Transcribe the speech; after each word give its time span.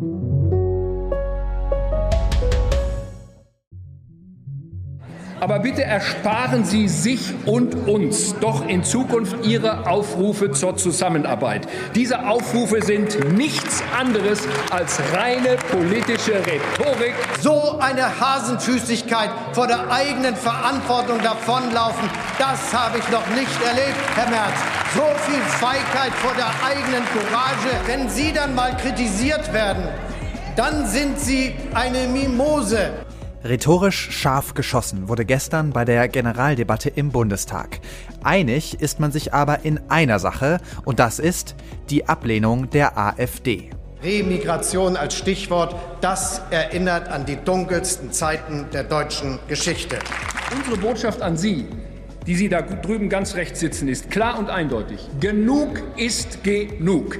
Thank 0.00 0.22
you. 0.22 0.39
Aber 5.40 5.58
bitte 5.58 5.82
ersparen 5.82 6.64
Sie 6.64 6.86
sich 6.86 7.32
und 7.46 7.88
uns 7.88 8.34
doch 8.40 8.68
in 8.68 8.84
Zukunft 8.84 9.46
Ihre 9.46 9.88
Aufrufe 9.88 10.52
zur 10.52 10.76
Zusammenarbeit. 10.76 11.66
Diese 11.94 12.28
Aufrufe 12.28 12.82
sind 12.82 13.36
nichts 13.36 13.82
anderes 13.98 14.40
als 14.70 15.00
reine 15.14 15.56
politische 15.70 16.34
Rhetorik. 16.34 17.14
So 17.40 17.78
eine 17.78 18.20
Hasenfüßigkeit 18.20 19.30
vor 19.52 19.66
der 19.66 19.90
eigenen 19.90 20.36
Verantwortung 20.36 21.20
davonlaufen, 21.22 22.08
das 22.38 22.72
habe 22.74 22.98
ich 22.98 23.08
noch 23.10 23.26
nicht 23.28 23.62
erlebt, 23.66 23.96
Herr 24.16 24.28
Merz. 24.28 24.58
So 24.94 25.02
viel 25.26 25.40
Feigheit 25.40 26.12
vor 26.16 26.32
der 26.34 26.50
eigenen 26.68 27.02
Courage. 27.12 27.70
Wenn 27.86 28.10
Sie 28.10 28.32
dann 28.32 28.54
mal 28.54 28.76
kritisiert 28.76 29.52
werden, 29.54 29.84
dann 30.56 30.86
sind 30.86 31.18
Sie 31.18 31.54
eine 31.72 32.08
Mimose. 32.08 32.90
Rhetorisch 33.42 34.10
scharf 34.10 34.52
geschossen 34.52 35.08
wurde 35.08 35.24
gestern 35.24 35.70
bei 35.70 35.86
der 35.86 36.08
Generaldebatte 36.08 36.90
im 36.90 37.10
Bundestag. 37.10 37.80
Einig 38.22 38.80
ist 38.82 39.00
man 39.00 39.12
sich 39.12 39.32
aber 39.32 39.64
in 39.64 39.80
einer 39.88 40.18
Sache, 40.18 40.58
und 40.84 40.98
das 40.98 41.18
ist 41.18 41.54
die 41.88 42.06
Ablehnung 42.06 42.68
der 42.68 42.98
AfD. 42.98 43.70
Remigration 44.02 44.96
als 44.96 45.14
Stichwort, 45.14 45.74
das 46.02 46.42
erinnert 46.50 47.08
an 47.08 47.24
die 47.24 47.36
dunkelsten 47.36 48.12
Zeiten 48.12 48.66
der 48.72 48.84
deutschen 48.84 49.38
Geschichte. 49.48 49.98
Unsere 50.54 50.76
Botschaft 50.76 51.22
an 51.22 51.36
Sie, 51.36 51.66
die 52.26 52.34
Sie 52.34 52.50
da 52.50 52.60
drüben 52.60 53.08
ganz 53.08 53.34
rechts 53.36 53.60
sitzen, 53.60 53.88
ist 53.88 54.10
klar 54.10 54.38
und 54.38 54.50
eindeutig. 54.50 55.08
Genug 55.18 55.82
ist 55.96 56.44
genug. 56.44 57.18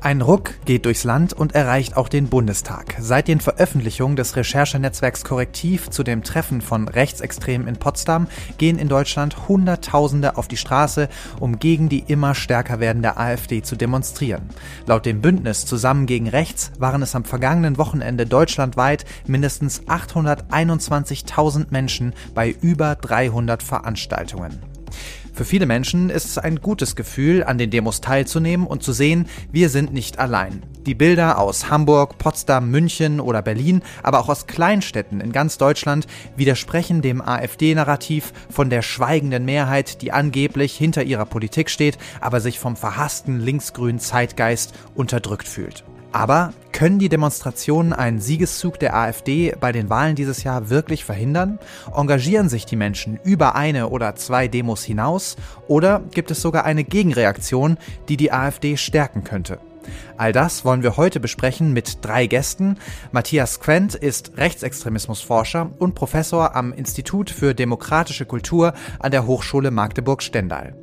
Ein 0.00 0.22
Ruck 0.22 0.54
geht 0.64 0.84
durchs 0.84 1.02
Land 1.02 1.32
und 1.32 1.56
erreicht 1.56 1.96
auch 1.96 2.08
den 2.08 2.28
Bundestag. 2.28 2.94
Seit 3.00 3.26
den 3.26 3.40
Veröffentlichungen 3.40 4.14
des 4.14 4.36
Recherchenetzwerks 4.36 5.24
Korrektiv 5.24 5.90
zu 5.90 6.04
dem 6.04 6.22
Treffen 6.22 6.60
von 6.60 6.86
Rechtsextremen 6.86 7.66
in 7.66 7.78
Potsdam 7.78 8.28
gehen 8.58 8.78
in 8.78 8.88
Deutschland 8.88 9.48
Hunderttausende 9.48 10.36
auf 10.36 10.46
die 10.46 10.56
Straße, 10.56 11.08
um 11.40 11.58
gegen 11.58 11.88
die 11.88 12.04
immer 12.06 12.36
stärker 12.36 12.78
werdende 12.78 13.16
AfD 13.16 13.62
zu 13.62 13.74
demonstrieren. 13.74 14.48
Laut 14.86 15.04
dem 15.04 15.20
Bündnis 15.20 15.66
Zusammen 15.66 16.06
gegen 16.06 16.28
Rechts 16.28 16.70
waren 16.78 17.02
es 17.02 17.16
am 17.16 17.24
vergangenen 17.24 17.76
Wochenende 17.76 18.24
deutschlandweit 18.24 19.04
mindestens 19.26 19.82
821.000 19.82 21.66
Menschen 21.70 22.14
bei 22.36 22.54
über 22.60 22.94
300 22.94 23.64
Veranstaltungen. 23.64 24.60
Für 25.38 25.44
viele 25.44 25.66
Menschen 25.66 26.10
ist 26.10 26.24
es 26.24 26.36
ein 26.36 26.56
gutes 26.56 26.96
Gefühl, 26.96 27.44
an 27.44 27.58
den 27.58 27.70
Demos 27.70 28.00
teilzunehmen 28.00 28.66
und 28.66 28.82
zu 28.82 28.92
sehen, 28.92 29.28
wir 29.52 29.68
sind 29.68 29.92
nicht 29.92 30.18
allein. 30.18 30.64
Die 30.84 30.96
Bilder 30.96 31.38
aus 31.38 31.70
Hamburg, 31.70 32.18
Potsdam, 32.18 32.72
München 32.72 33.20
oder 33.20 33.40
Berlin, 33.40 33.82
aber 34.02 34.18
auch 34.18 34.28
aus 34.28 34.48
Kleinstädten 34.48 35.20
in 35.20 35.30
ganz 35.30 35.56
Deutschland 35.56 36.08
widersprechen 36.34 37.02
dem 37.02 37.22
AfD-Narrativ 37.22 38.32
von 38.50 38.68
der 38.68 38.82
schweigenden 38.82 39.44
Mehrheit, 39.44 40.02
die 40.02 40.10
angeblich 40.10 40.76
hinter 40.76 41.04
ihrer 41.04 41.24
Politik 41.24 41.70
steht, 41.70 41.98
aber 42.20 42.40
sich 42.40 42.58
vom 42.58 42.74
verhassten 42.74 43.38
linksgrünen 43.38 44.00
Zeitgeist 44.00 44.74
unterdrückt 44.96 45.46
fühlt. 45.46 45.84
Aber 46.12 46.52
können 46.72 46.98
die 46.98 47.08
Demonstrationen 47.08 47.92
einen 47.92 48.20
Siegeszug 48.20 48.78
der 48.78 48.96
AfD 48.96 49.54
bei 49.60 49.72
den 49.72 49.90
Wahlen 49.90 50.14
dieses 50.14 50.42
Jahr 50.42 50.70
wirklich 50.70 51.04
verhindern? 51.04 51.58
Engagieren 51.94 52.48
sich 52.48 52.66
die 52.66 52.76
Menschen 52.76 53.18
über 53.24 53.54
eine 53.54 53.88
oder 53.88 54.14
zwei 54.16 54.48
Demos 54.48 54.84
hinaus? 54.84 55.36
Oder 55.66 56.02
gibt 56.12 56.30
es 56.30 56.40
sogar 56.40 56.64
eine 56.64 56.84
Gegenreaktion, 56.84 57.78
die 58.08 58.16
die 58.16 58.32
AfD 58.32 58.76
stärken 58.76 59.24
könnte? 59.24 59.58
All 60.16 60.32
das 60.32 60.64
wollen 60.64 60.82
wir 60.82 60.96
heute 60.96 61.20
besprechen 61.20 61.72
mit 61.72 62.04
drei 62.04 62.26
Gästen. 62.26 62.76
Matthias 63.12 63.60
Quent 63.60 63.94
ist 63.94 64.32
Rechtsextremismusforscher 64.36 65.70
und 65.78 65.94
Professor 65.94 66.56
am 66.56 66.72
Institut 66.72 67.30
für 67.30 67.54
demokratische 67.54 68.26
Kultur 68.26 68.74
an 68.98 69.10
der 69.10 69.26
Hochschule 69.26 69.70
Magdeburg-Stendal. 69.70 70.74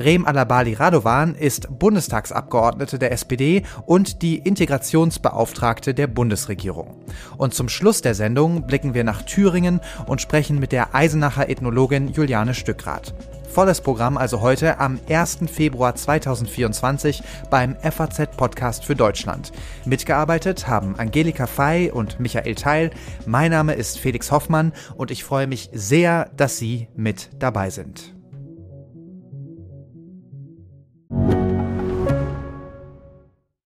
Rem 0.00 0.26
Alabali 0.26 0.74
Radovan 0.74 1.34
ist 1.34 1.66
Bundestagsabgeordnete 1.78 2.98
der 2.98 3.10
SPD 3.12 3.64
und 3.84 4.22
die 4.22 4.38
Integrationsbeauftragte 4.38 5.92
der 5.92 6.06
Bundesregierung. 6.06 7.02
Und 7.36 7.52
zum 7.52 7.68
Schluss 7.68 8.00
der 8.00 8.14
Sendung 8.14 8.66
blicken 8.66 8.94
wir 8.94 9.02
nach 9.02 9.22
Thüringen 9.22 9.80
und 10.06 10.20
sprechen 10.20 10.60
mit 10.60 10.70
der 10.70 10.94
Eisenacher 10.94 11.48
Ethnologin 11.48 12.12
Juliane 12.12 12.54
Stückrath. 12.54 13.12
Volles 13.52 13.80
Programm 13.80 14.16
also 14.16 14.40
heute 14.40 14.78
am 14.78 15.00
1. 15.08 15.38
Februar 15.50 15.94
2024 15.94 17.22
beim 17.50 17.76
FAZ 17.76 18.36
Podcast 18.36 18.84
für 18.84 18.94
Deutschland. 18.94 19.52
Mitgearbeitet 19.84 20.68
haben 20.68 20.96
Angelika 20.96 21.46
Fey 21.46 21.90
und 21.90 22.20
Michael 22.20 22.54
Teil. 22.54 22.90
Mein 23.26 23.50
Name 23.50 23.74
ist 23.74 23.98
Felix 23.98 24.30
Hoffmann 24.30 24.72
und 24.96 25.10
ich 25.10 25.24
freue 25.24 25.46
mich 25.46 25.70
sehr, 25.72 26.30
dass 26.36 26.58
Sie 26.58 26.88
mit 26.94 27.30
dabei 27.38 27.70
sind. 27.70 28.17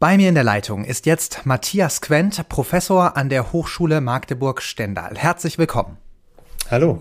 Bei 0.00 0.16
mir 0.16 0.30
in 0.30 0.34
der 0.34 0.44
Leitung 0.44 0.86
ist 0.86 1.04
jetzt 1.04 1.44
Matthias 1.44 2.00
Quent, 2.00 2.48
Professor 2.48 3.18
an 3.18 3.28
der 3.28 3.52
Hochschule 3.52 4.00
Magdeburg-Stendal. 4.00 5.18
Herzlich 5.18 5.58
willkommen. 5.58 5.98
Hallo. 6.70 7.00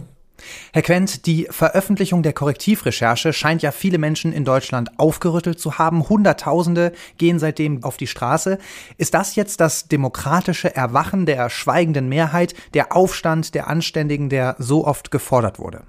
Herr 0.74 0.82
Quent, 0.82 1.26
die 1.26 1.48
Veröffentlichung 1.50 2.24
der 2.24 2.34
Korrektivrecherche 2.34 3.32
scheint 3.32 3.62
ja 3.62 3.72
viele 3.72 4.00
Menschen 4.00 4.34
in 4.34 4.44
Deutschland 4.44 5.00
aufgerüttelt 5.00 5.62
zu 5.62 5.78
haben. 5.78 6.10
Hunderttausende 6.10 6.92
gehen 7.18 7.40
seitdem 7.40 7.86
auf 7.86 7.96
die 7.96 8.08
Straße. 8.08 8.58
Ist 8.98 9.14
das 9.14 9.38
jetzt 9.38 9.62
das 9.62 9.88
demokratische 9.88 10.76
Erwachen 10.76 11.26
der 11.26 11.50
schweigenden 11.50 12.10
Mehrheit, 12.10 12.54
der 12.74 12.94
Aufstand 12.94 13.56
der 13.56 13.70
Anständigen, 13.70 14.28
der 14.28 14.58
so 14.60 14.86
oft 14.86 15.10
gefordert 15.10 15.58
wurde? 15.58 15.84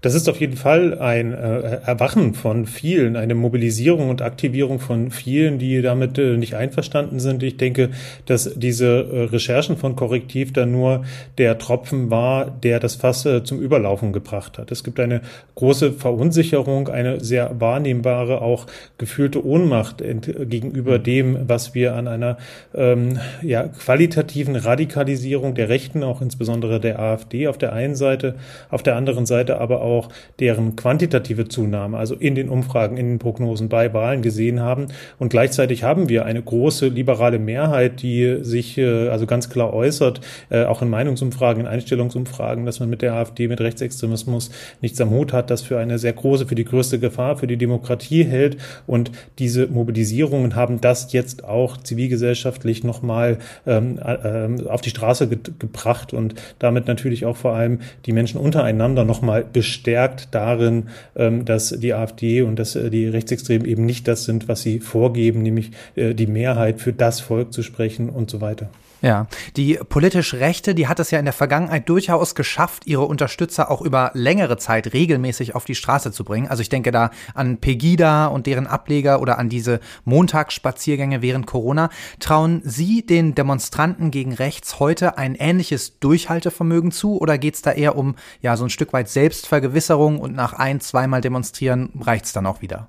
Das 0.00 0.14
ist 0.14 0.28
auf 0.28 0.40
jeden 0.40 0.56
Fall 0.56 0.98
ein 0.98 1.32
äh, 1.32 1.80
Erwachen 1.84 2.34
von 2.34 2.66
vielen, 2.66 3.16
eine 3.16 3.34
Mobilisierung 3.34 4.10
und 4.10 4.22
Aktivierung 4.22 4.78
von 4.78 5.10
vielen, 5.10 5.58
die 5.58 5.82
damit 5.82 6.18
äh, 6.18 6.36
nicht 6.36 6.54
einverstanden 6.54 7.20
sind. 7.20 7.42
Ich 7.42 7.56
denke, 7.56 7.90
dass 8.26 8.52
diese 8.54 8.86
äh, 8.86 9.22
Recherchen 9.24 9.76
von 9.76 9.96
Korrektiv 9.96 10.52
dann 10.52 10.72
nur 10.72 11.04
der 11.38 11.58
Tropfen 11.58 12.10
war, 12.10 12.50
der 12.50 12.78
das 12.80 12.94
Fass 12.94 13.26
äh, 13.26 13.42
zum 13.42 13.60
Überlaufen 13.60 14.12
gebracht 14.12 14.58
hat. 14.58 14.70
Es 14.70 14.84
gibt 14.84 15.00
eine 15.00 15.22
große 15.56 15.92
Verunsicherung, 15.92 16.88
eine 16.88 17.20
sehr 17.20 17.60
wahrnehmbare, 17.60 18.40
auch 18.40 18.66
gefühlte 18.98 19.44
Ohnmacht 19.44 20.02
gegenüber 20.02 20.98
dem, 20.98 21.48
was 21.48 21.74
wir 21.74 21.94
an 21.94 22.06
einer 22.06 22.38
ähm, 22.74 23.18
ja, 23.42 23.64
qualitativen 23.64 24.54
Radikalisierung 24.54 25.54
der 25.54 25.68
Rechten, 25.68 26.02
auch 26.02 26.22
insbesondere 26.22 26.78
der 26.80 27.00
AfD 27.00 27.48
auf 27.48 27.58
der 27.58 27.72
einen 27.72 27.96
Seite, 27.96 28.36
auf 28.70 28.82
der 28.82 28.96
anderen 28.96 29.26
Seite 29.26 29.60
aber 29.60 29.80
auch 29.80 29.87
auch 29.88 30.08
deren 30.38 30.76
quantitative 30.76 31.48
Zunahme, 31.48 31.96
also 31.98 32.14
in 32.14 32.34
den 32.34 32.48
Umfragen, 32.48 32.96
in 32.96 33.08
den 33.08 33.18
Prognosen 33.18 33.68
bei 33.68 33.92
Wahlen 33.92 34.22
gesehen 34.22 34.60
haben. 34.60 34.86
Und 35.18 35.30
gleichzeitig 35.30 35.82
haben 35.82 36.08
wir 36.08 36.24
eine 36.24 36.42
große 36.42 36.88
liberale 36.88 37.38
Mehrheit, 37.38 38.02
die 38.02 38.38
sich 38.42 38.78
äh, 38.78 39.08
also 39.08 39.26
ganz 39.26 39.50
klar 39.50 39.72
äußert, 39.72 40.20
äh, 40.50 40.64
auch 40.64 40.82
in 40.82 40.90
Meinungsumfragen, 40.90 41.62
in 41.62 41.66
Einstellungsumfragen, 41.66 42.66
dass 42.66 42.80
man 42.80 42.90
mit 42.90 43.02
der 43.02 43.14
AfD, 43.14 43.48
mit 43.48 43.60
Rechtsextremismus 43.60 44.50
nichts 44.80 45.00
am 45.00 45.10
Hut 45.10 45.32
hat, 45.32 45.50
das 45.50 45.62
für 45.62 45.78
eine 45.78 45.98
sehr 45.98 46.12
große, 46.12 46.46
für 46.46 46.54
die 46.54 46.64
größte 46.64 46.98
Gefahr 46.98 47.36
für 47.36 47.46
die 47.46 47.56
Demokratie 47.56 48.24
hält. 48.24 48.58
Und 48.86 49.10
diese 49.38 49.66
Mobilisierungen 49.66 50.54
haben 50.54 50.80
das 50.80 51.12
jetzt 51.12 51.44
auch 51.44 51.76
zivilgesellschaftlich 51.78 52.84
nochmal 52.84 53.38
ähm, 53.66 53.98
äh, 53.98 54.68
auf 54.68 54.80
die 54.80 54.90
Straße 54.90 55.28
ge 55.28 55.38
gebracht 55.58 56.12
und 56.12 56.34
damit 56.58 56.88
natürlich 56.88 57.24
auch 57.24 57.36
vor 57.36 57.54
allem 57.54 57.78
die 58.06 58.12
Menschen 58.12 58.40
untereinander 58.40 59.04
nochmal 59.04 59.44
bestätigt 59.50 59.77
bestärkt 59.78 60.28
darin, 60.32 60.88
ähm, 61.14 61.44
dass 61.44 61.70
die 61.70 61.94
AfD 61.94 62.42
und 62.42 62.58
dass 62.58 62.74
äh, 62.74 62.90
die 62.90 63.06
Rechtsextremen 63.06 63.66
eben 63.66 63.86
nicht 63.86 64.08
das 64.08 64.24
sind, 64.24 64.48
was 64.48 64.62
sie 64.62 64.80
vorgeben, 64.80 65.42
nämlich 65.42 65.70
äh, 65.94 66.14
die 66.14 66.26
Mehrheit 66.26 66.80
für 66.80 66.92
das 66.92 67.20
Volk 67.20 67.52
zu 67.52 67.62
sprechen 67.62 68.10
und 68.10 68.30
so 68.30 68.40
weiter. 68.40 68.70
Ja, 69.00 69.28
die 69.56 69.78
politisch 69.88 70.34
Rechte, 70.34 70.74
die 70.74 70.88
hat 70.88 70.98
es 70.98 71.12
ja 71.12 71.20
in 71.20 71.24
der 71.24 71.32
Vergangenheit 71.32 71.88
durchaus 71.88 72.34
geschafft, 72.34 72.86
ihre 72.86 73.04
Unterstützer 73.04 73.70
auch 73.70 73.80
über 73.80 74.10
längere 74.14 74.56
Zeit 74.56 74.92
regelmäßig 74.92 75.54
auf 75.54 75.64
die 75.64 75.76
Straße 75.76 76.10
zu 76.10 76.24
bringen. 76.24 76.48
Also 76.48 76.62
ich 76.62 76.68
denke 76.68 76.90
da 76.90 77.10
an 77.34 77.58
Pegida 77.58 78.26
und 78.26 78.46
deren 78.46 78.66
Ableger 78.66 79.20
oder 79.20 79.38
an 79.38 79.48
diese 79.48 79.78
Montagsspaziergänge 80.04 81.22
während 81.22 81.46
Corona. 81.46 81.90
Trauen 82.18 82.60
Sie 82.64 83.06
den 83.06 83.36
Demonstranten 83.36 84.10
gegen 84.10 84.32
rechts 84.32 84.80
heute 84.80 85.16
ein 85.16 85.36
ähnliches 85.36 86.00
Durchhaltevermögen 86.00 86.90
zu 86.90 87.20
oder 87.20 87.38
geht 87.38 87.54
es 87.54 87.62
da 87.62 87.70
eher 87.70 87.96
um 87.96 88.16
ja 88.40 88.56
so 88.56 88.64
ein 88.64 88.70
Stück 88.70 88.92
weit 88.92 89.08
Selbstvergewisserung 89.08 90.18
und 90.18 90.34
nach 90.34 90.54
ein, 90.54 90.80
zweimal 90.80 91.20
demonstrieren 91.20 91.90
reicht's 92.00 92.32
dann 92.32 92.46
auch 92.46 92.62
wieder? 92.62 92.88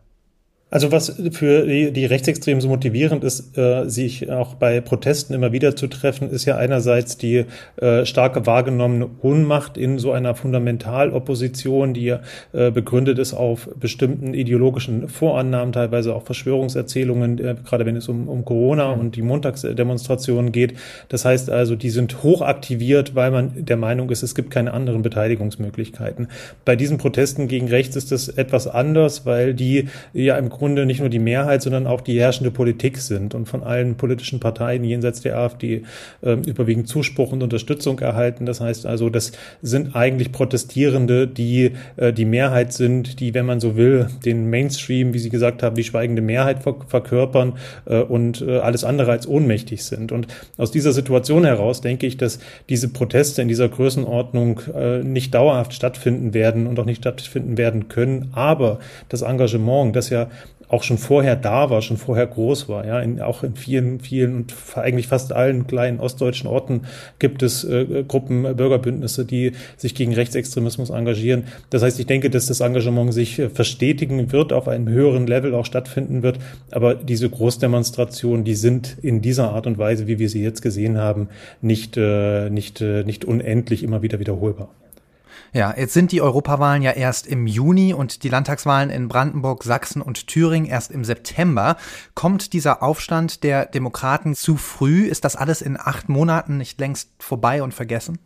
Also 0.72 0.92
was 0.92 1.20
für 1.32 1.66
die, 1.66 1.92
die 1.92 2.06
Rechtsextremen 2.06 2.62
so 2.62 2.68
motivierend 2.68 3.24
ist, 3.24 3.58
äh, 3.58 3.90
sich 3.90 4.30
auch 4.30 4.54
bei 4.54 4.82
Protesten 4.82 5.34
immer 5.34 5.52
wieder 5.52 5.76
zu 5.76 5.88
treffen, 5.88 6.30
ist 6.30 6.46
ja 6.46 6.58
einerseits 6.58 7.18
die 7.18 7.46
äh, 7.78 8.06
starke 8.06 8.46
wahrgenommene 8.46 9.10
Ohnmacht 9.24 9.78
in 9.78 9.98
so 9.98 10.12
einer 10.12 10.36
Fundamentalopposition, 10.36 11.96
die 11.96 12.16
äh, 12.54 12.70
begründet 12.70 13.18
ist 13.18 13.34
auf 13.34 13.68
bestimmten 13.80 14.36
ideologischen 14.36 15.10
Vorannahmen, 15.10 15.74
teilweise 15.74 16.14
auch 16.14 16.24
Verschwörungserzählungen, 16.24 17.40
äh, 17.40 17.56
gerade 17.66 17.88
wenn 17.88 17.96
es 17.96 18.08
um, 18.08 18.30
um 18.30 18.46
Corona 18.46 18.92
und 18.92 19.16
die 19.16 19.24
Montagsdemonstrationen 19.24 20.52
geht. 20.52 20.76
Das 21.08 21.26
heißt 21.26 21.50
also, 21.50 21.76
die 21.76 21.90
sind 21.90 22.22
hochaktiviert, 22.22 23.16
weil 23.16 23.32
man 23.32 23.66
der 23.66 23.78
Meinung 23.78 24.12
ist, 24.12 24.22
es 24.22 24.36
gibt 24.36 24.52
keine 24.52 24.74
anderen 24.74 25.02
Beteiligungsmöglichkeiten. 25.02 26.28
Bei 26.64 26.76
diesen 26.76 27.00
Protesten 27.00 27.48
gegen 27.48 27.70
rechts 27.70 27.96
ist 27.96 28.12
das 28.12 28.28
etwas 28.28 28.68
anders, 28.68 29.26
weil 29.26 29.56
die 29.56 29.88
ja 30.14 30.38
im 30.38 30.50
Grunde 30.60 30.86
nicht 30.86 31.00
nur 31.00 31.10
die 31.10 31.20
Mehrheit, 31.20 31.64
sondern 31.64 31.88
auch 31.88 32.02
die 32.02 32.20
herrschende 32.20 32.52
Politik 32.52 32.98
sind 33.00 33.34
und 33.34 33.48
von 33.48 33.64
allen 33.64 33.96
politischen 33.96 34.40
Parteien 34.40 34.84
jenseits 34.84 35.22
der 35.22 35.38
AfD 35.38 35.84
äh, 36.22 36.34
überwiegend 36.34 36.88
Zuspruch 36.88 37.32
und 37.32 37.42
Unterstützung 37.42 37.98
erhalten. 38.00 38.46
Das 38.46 38.62
heißt 38.62 38.86
also, 38.86 39.10
das 39.10 39.32
sind 39.62 39.96
eigentlich 39.96 40.32
Protestierende, 40.32 41.28
die 41.28 41.72
äh, 41.98 42.14
die 42.14 42.26
Mehrheit 42.26 42.74
sind, 42.74 43.20
die, 43.20 43.34
wenn 43.34 43.48
man 43.48 43.60
so 43.60 43.76
will, 43.76 44.08
den 44.24 44.50
Mainstream, 44.50 45.14
wie 45.14 45.20
Sie 45.20 45.30
gesagt 45.30 45.64
haben, 45.64 45.76
die 45.76 45.84
schweigende 45.84 46.22
Mehrheit 46.22 46.62
ver 46.64 46.76
verkörpern 46.88 47.54
äh, 47.86 48.02
und 48.02 48.42
äh, 48.42 48.58
alles 48.58 48.84
andere 48.84 49.12
als 49.12 49.28
ohnmächtig 49.28 49.84
sind. 49.84 50.12
Und 50.12 50.28
aus 50.58 50.72
dieser 50.72 50.92
Situation 50.92 51.46
heraus 51.46 51.82
denke 51.82 52.06
ich, 52.06 52.18
dass 52.18 52.40
diese 52.68 52.90
Proteste 52.90 53.42
in 53.42 53.48
dieser 53.48 53.70
Größenordnung 53.70 54.62
äh, 54.76 55.00
nicht 55.00 55.34
dauerhaft 55.34 55.74
stattfinden 55.74 56.34
werden 56.34 56.68
und 56.68 56.80
auch 56.80 56.86
nicht 56.86 57.00
stattfinden 57.02 57.58
werden 57.58 57.88
können. 57.88 58.30
Aber 58.34 58.80
das 59.08 59.22
Engagement, 59.22 59.96
das 59.96 60.10
ja 60.10 60.30
auch 60.70 60.84
schon 60.84 61.00
vorher 61.00 61.36
da 61.36 61.70
war, 61.70 61.82
schon 61.82 61.98
vorher 61.98 62.28
groß 62.28 62.70
war. 62.70 62.86
Ja, 62.86 63.00
in, 63.00 63.20
auch 63.22 63.44
in 63.44 63.56
vielen, 63.56 64.00
vielen 64.00 64.36
und 64.36 64.54
eigentlich 64.76 65.08
fast 65.08 65.34
allen 65.34 65.68
kleinen 65.68 66.00
ostdeutschen 66.00 66.48
Orten 66.48 66.82
gibt 67.18 67.44
es 67.44 67.64
äh, 67.64 68.04
Gruppen, 68.08 68.46
äh, 68.46 68.54
Bürgerbündnisse, 68.54 69.26
die 69.26 69.54
sich 69.78 69.96
gegen 69.96 70.14
Rechtsextremismus 70.14 70.92
engagieren. 70.92 71.46
Das 71.72 71.82
heißt, 71.82 72.00
ich 72.00 72.06
denke, 72.06 72.30
dass 72.30 72.46
das 72.46 72.60
Engagement 72.60 73.14
sich 73.14 73.40
äh, 73.40 73.50
verstetigen 73.50 74.32
wird, 74.32 74.54
auf 74.54 74.68
einem 74.68 74.88
höheren 74.88 75.26
Level 75.26 75.56
auch 75.56 75.66
stattfinden 75.66 76.22
wird. 76.22 76.38
Aber 76.72 76.94
diese 76.94 77.30
Großdemonstrationen, 77.30 78.46
die 78.46 78.56
sind 78.56 78.98
in 79.02 79.22
dieser 79.22 79.52
Art 79.52 79.66
und 79.66 79.80
Weise, 79.80 80.08
wie 80.08 80.20
wir 80.20 80.30
sie 80.30 80.44
jetzt 80.44 80.62
gesehen 80.62 81.00
haben, 81.00 81.30
nicht, 81.62 81.98
äh, 81.98 82.50
nicht, 82.52 82.80
äh, 82.82 83.04
nicht 83.04 83.26
unendlich 83.26 83.82
immer 83.82 84.04
wieder 84.04 84.20
wiederholbar. 84.20 84.70
Ja, 85.52 85.74
jetzt 85.76 85.94
sind 85.94 86.12
die 86.12 86.22
Europawahlen 86.22 86.84
ja 86.84 86.92
erst 86.92 87.26
im 87.26 87.48
Juni 87.48 87.94
und 87.94 88.24
die 88.24 88.30
Landtagswahlen 88.30 88.92
in 88.92 89.08
Brandenburg, 89.08 89.64
Sachsen 89.64 90.02
und 90.02 90.28
Thüringen 90.28 90.70
erst 90.70 90.92
im 90.92 91.04
September. 91.04 91.76
Kommt 92.14 92.54
dieser 92.54 92.84
Aufstand 92.84 93.44
der 93.44 93.66
Demokraten 93.66 94.36
zu 94.36 94.58
früh? 94.58 95.08
Ist 95.08 95.26
das 95.26 95.36
alles 95.36 95.62
in 95.62 95.78
acht 95.80 96.08
Monaten 96.08 96.58
nicht 96.58 96.80
längst 96.80 97.10
vorbei 97.18 97.64
und 97.64 97.74
vergessen? 97.74 98.20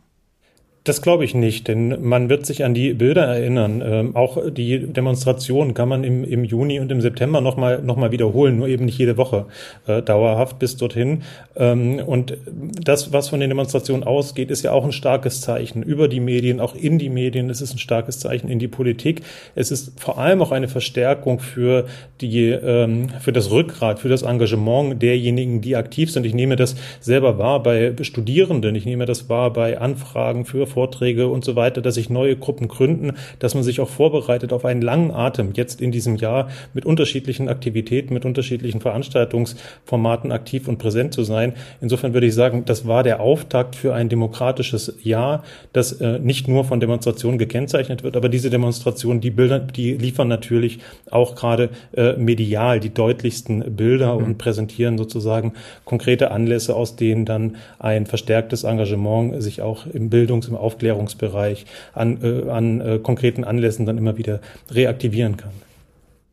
Das 0.86 1.00
glaube 1.00 1.24
ich 1.24 1.34
nicht, 1.34 1.66
denn 1.68 2.06
man 2.06 2.28
wird 2.28 2.44
sich 2.44 2.62
an 2.62 2.74
die 2.74 2.92
Bilder 2.92 3.24
erinnern. 3.24 3.82
Ähm, 3.82 4.14
auch 4.14 4.50
die 4.50 4.80
Demonstration 4.80 5.72
kann 5.72 5.88
man 5.88 6.04
im, 6.04 6.24
im 6.24 6.44
Juni 6.44 6.78
und 6.78 6.92
im 6.92 7.00
September 7.00 7.40
nochmal 7.40 7.80
noch 7.80 7.96
mal 7.96 8.12
wiederholen, 8.12 8.58
nur 8.58 8.68
eben 8.68 8.84
nicht 8.84 8.98
jede 8.98 9.16
Woche 9.16 9.46
äh, 9.86 10.02
dauerhaft 10.02 10.58
bis 10.58 10.76
dorthin. 10.76 11.22
Ähm, 11.56 12.00
und 12.04 12.36
das, 12.84 13.14
was 13.14 13.30
von 13.30 13.40
den 13.40 13.48
Demonstrationen 13.48 14.04
ausgeht, 14.04 14.50
ist 14.50 14.62
ja 14.62 14.72
auch 14.72 14.84
ein 14.84 14.92
starkes 14.92 15.40
Zeichen 15.40 15.82
über 15.82 16.06
die 16.06 16.20
Medien, 16.20 16.60
auch 16.60 16.74
in 16.74 16.98
die 16.98 17.08
Medien. 17.08 17.48
Es 17.48 17.62
ist 17.62 17.72
ein 17.72 17.78
starkes 17.78 18.18
Zeichen 18.18 18.50
in 18.50 18.58
die 18.58 18.68
Politik. 18.68 19.22
Es 19.54 19.70
ist 19.70 19.98
vor 19.98 20.18
allem 20.18 20.42
auch 20.42 20.52
eine 20.52 20.68
Verstärkung 20.68 21.40
für 21.40 21.86
die, 22.20 22.50
ähm, 22.50 23.08
für 23.20 23.32
das 23.32 23.50
Rückgrat, 23.50 24.00
für 24.00 24.10
das 24.10 24.20
Engagement 24.20 25.00
derjenigen, 25.00 25.62
die 25.62 25.76
aktiv 25.76 26.10
sind. 26.10 26.26
Ich 26.26 26.34
nehme 26.34 26.56
das 26.56 26.76
selber 27.00 27.38
wahr 27.38 27.62
bei 27.62 27.94
Studierenden. 28.02 28.74
Ich 28.74 28.84
nehme 28.84 29.06
das 29.06 29.30
wahr 29.30 29.50
bei 29.50 29.78
Anfragen 29.78 30.44
für 30.44 30.73
Vorträge 30.74 31.28
und 31.28 31.44
so 31.44 31.54
weiter, 31.54 31.80
dass 31.80 31.94
sich 31.94 32.10
neue 32.10 32.36
Gruppen 32.36 32.66
gründen, 32.66 33.12
dass 33.38 33.54
man 33.54 33.62
sich 33.62 33.80
auch 33.80 33.88
vorbereitet 33.88 34.52
auf 34.52 34.64
einen 34.64 34.82
langen 34.82 35.12
Atem 35.12 35.52
jetzt 35.54 35.80
in 35.80 35.92
diesem 35.92 36.16
Jahr 36.16 36.48
mit 36.74 36.84
unterschiedlichen 36.84 37.48
Aktivitäten, 37.48 38.12
mit 38.12 38.24
unterschiedlichen 38.24 38.80
Veranstaltungsformaten 38.80 40.32
aktiv 40.32 40.66
und 40.66 40.78
präsent 40.78 41.14
zu 41.14 41.22
sein. 41.22 41.54
Insofern 41.80 42.12
würde 42.12 42.26
ich 42.26 42.34
sagen, 42.34 42.64
das 42.64 42.86
war 42.86 43.04
der 43.04 43.20
Auftakt 43.20 43.76
für 43.76 43.94
ein 43.94 44.08
demokratisches 44.08 44.96
Jahr, 45.02 45.44
das 45.72 45.92
äh, 45.92 46.18
nicht 46.18 46.48
nur 46.48 46.64
von 46.64 46.80
Demonstrationen 46.80 47.38
gekennzeichnet 47.38 48.02
wird, 48.02 48.16
aber 48.16 48.28
diese 48.28 48.50
Demonstrationen, 48.50 49.20
die 49.20 49.30
Bilder, 49.30 49.60
die 49.60 49.92
liefern 49.92 50.28
natürlich 50.28 50.80
auch 51.10 51.36
gerade 51.36 51.70
äh, 51.96 52.14
medial 52.14 52.80
die 52.80 52.92
deutlichsten 52.92 53.76
Bilder 53.76 54.18
mhm. 54.18 54.24
und 54.24 54.38
präsentieren 54.38 54.98
sozusagen 54.98 55.52
konkrete 55.84 56.32
Anlässe, 56.32 56.74
aus 56.74 56.96
denen 56.96 57.24
dann 57.24 57.56
ein 57.78 58.06
verstärktes 58.06 58.64
Engagement 58.64 59.42
sich 59.42 59.62
auch 59.62 59.86
im 59.86 60.10
Bildungs-, 60.10 60.48
im 60.48 60.56
Aufklärungsbereich, 60.64 61.66
an, 61.92 62.18
äh, 62.22 62.50
an 62.50 62.80
äh, 62.80 62.98
konkreten 62.98 63.44
Anlässen 63.44 63.86
dann 63.86 63.98
immer 63.98 64.16
wieder 64.16 64.40
reaktivieren 64.70 65.36
kann. 65.36 65.52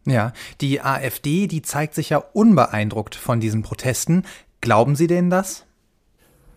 Ja, 0.05 0.33
die 0.61 0.81
AfD, 0.81 1.47
die 1.47 1.61
zeigt 1.61 1.93
sich 1.93 2.09
ja 2.09 2.17
unbeeindruckt 2.17 3.13
von 3.13 3.39
diesen 3.39 3.61
Protesten. 3.61 4.23
Glauben 4.61 4.95
Sie 4.95 5.07
denen 5.07 5.29
das? 5.29 5.65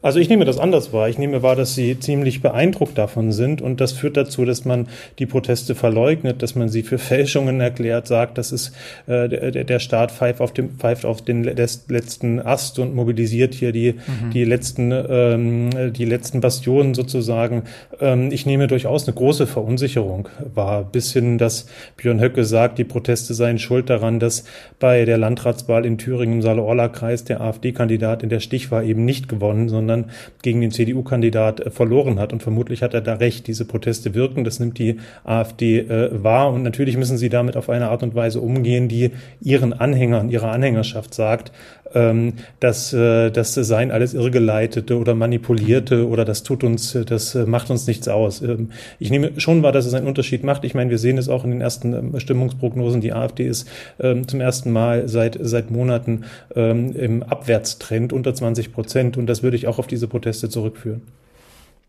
Also 0.04 0.18
ich 0.18 0.28
nehme 0.28 0.44
das 0.44 0.58
anders 0.58 0.92
wahr. 0.92 1.08
Ich 1.08 1.16
nehme 1.16 1.42
wahr, 1.42 1.56
dass 1.56 1.74
sie 1.74 1.98
ziemlich 1.98 2.42
beeindruckt 2.42 2.98
davon 2.98 3.32
sind 3.32 3.62
und 3.62 3.80
das 3.80 3.92
führt 3.92 4.18
dazu, 4.18 4.44
dass 4.44 4.66
man 4.66 4.86
die 5.18 5.24
Proteste 5.24 5.74
verleugnet, 5.74 6.42
dass 6.42 6.54
man 6.54 6.68
sie 6.68 6.82
für 6.82 6.98
Fälschungen 6.98 7.58
erklärt, 7.62 8.06
sagt, 8.06 8.36
dass 8.36 8.52
es 8.52 8.72
äh, 9.06 9.30
der, 9.30 9.64
der 9.64 9.78
Staat 9.78 10.12
pfeift 10.12 10.42
auf, 10.42 10.52
dem, 10.52 10.76
pfeift 10.78 11.06
auf 11.06 11.22
den 11.22 11.42
letzten 11.42 12.38
Ast 12.38 12.78
und 12.78 12.94
mobilisiert 12.94 13.54
hier 13.54 13.72
die, 13.72 13.94
mhm. 13.94 14.30
die 14.30 14.44
letzten 14.44 14.92
ähm, 14.92 15.70
die 15.94 16.04
letzten 16.04 16.42
Bastionen 16.42 16.92
sozusagen. 16.92 17.62
Ähm, 17.98 18.30
ich 18.30 18.44
nehme 18.44 18.66
durchaus 18.66 19.08
eine 19.08 19.14
große 19.14 19.46
Verunsicherung 19.46 20.28
wahr, 20.54 20.84
bis 20.84 21.14
hin, 21.14 21.38
dass 21.38 21.64
Björn 21.96 22.20
Höcke 22.20 22.44
sagt, 22.44 22.76
die 22.76 22.84
Proteste 22.84 23.32
seien 23.32 23.58
schuld 23.58 23.88
daran, 23.88 24.20
dass 24.20 24.44
bei 24.78 25.06
der 25.06 25.16
Landratswahl 25.16 25.86
in 25.86 25.96
Thüringen 25.96 26.34
im 26.34 26.42
Saale-Orla-Kreis 26.42 27.24
der 27.24 27.40
AfD-Kandidat 27.40 28.22
in 28.22 28.29
der 28.29 28.40
Stichwahl 28.40 28.86
eben 28.86 29.06
nicht 29.06 29.31
gewonnen, 29.31 29.70
sondern 29.70 29.94
sondern 29.94 30.10
gegen 30.43 30.60
den 30.60 30.70
CDU-Kandidat 30.70 31.60
äh, 31.60 31.70
verloren 31.70 32.19
hat. 32.19 32.32
Und 32.32 32.43
vermutlich 32.43 32.82
hat 32.82 32.94
er 32.94 33.01
da 33.01 33.15
recht. 33.15 33.46
Diese 33.46 33.65
Proteste 33.65 34.15
wirken, 34.15 34.44
das 34.44 34.60
nimmt 34.60 34.79
die 34.79 34.98
AfD 35.24 35.81
äh, 35.81 36.10
wahr. 36.22 36.53
Und 36.53 36.63
natürlich 36.63 36.96
müssen 36.96 37.19
sie 37.19 37.29
damit 37.29 37.56
auf 37.56 37.70
eine 37.70 37.89
Art 37.89 38.03
und 38.03 38.15
Weise 38.15 38.41
umgehen, 38.41 38.89
die 38.89 39.13
ihren 39.41 39.72
Anhängern, 39.72 40.29
ihrer 40.29 40.51
Anhängerschaft 40.51 41.15
sagt, 41.15 41.53
ähm, 41.94 42.34
dass 42.60 42.93
äh, 42.93 43.31
das 43.31 43.55
seien 43.55 43.91
alles 43.91 44.15
irrgeleitete 44.15 44.98
oder 44.98 45.15
manipulierte 45.15 46.08
oder 46.08 46.24
das 46.24 46.43
tut 46.43 46.65
uns, 46.65 46.96
das 47.06 47.34
äh, 47.34 47.46
macht 47.46 47.70
uns 47.70 47.86
nichts 47.86 48.08
aus. 48.08 48.43
Ähm, 48.43 48.70
ich 48.98 49.10
nehme 49.10 49.41
schon 49.41 49.63
wahr, 49.63 49.72
dass 49.72 49.86
es 49.86 49.94
einen 49.94 50.06
Unterschied 50.06 50.44
macht. 50.44 50.65
Ich 50.65 50.74
meine, 50.74 50.91
wir 50.91 50.98
sehen 50.98 51.19
es 51.19 51.29
auch 51.29 51.44
in 51.44 51.51
den 51.51 51.60
ersten 51.60 51.94
ähm, 51.94 52.20
Stimmungsprognosen. 52.20 53.01
Die 53.01 53.13
AfD 53.13 53.46
ist 53.46 53.69
ähm, 54.01 54.27
zum 54.29 54.41
ersten 54.41 54.72
Mal 54.72 55.08
seit, 55.08 55.39
seit 55.41 55.70
Monaten 55.70 56.24
ähm, 56.55 56.93
im 56.93 57.22
Abwärtstrend 57.22 58.13
unter 58.13 58.34
20 58.34 58.72
Prozent 58.72 59.17
und 59.17 59.27
das 59.27 59.43
würde 59.43 59.56
ich 59.56 59.67
auch 59.67 59.79
auf 59.79 59.86
diese 59.86 60.08
Proteste 60.08 60.48
zurückführen. 60.48 61.03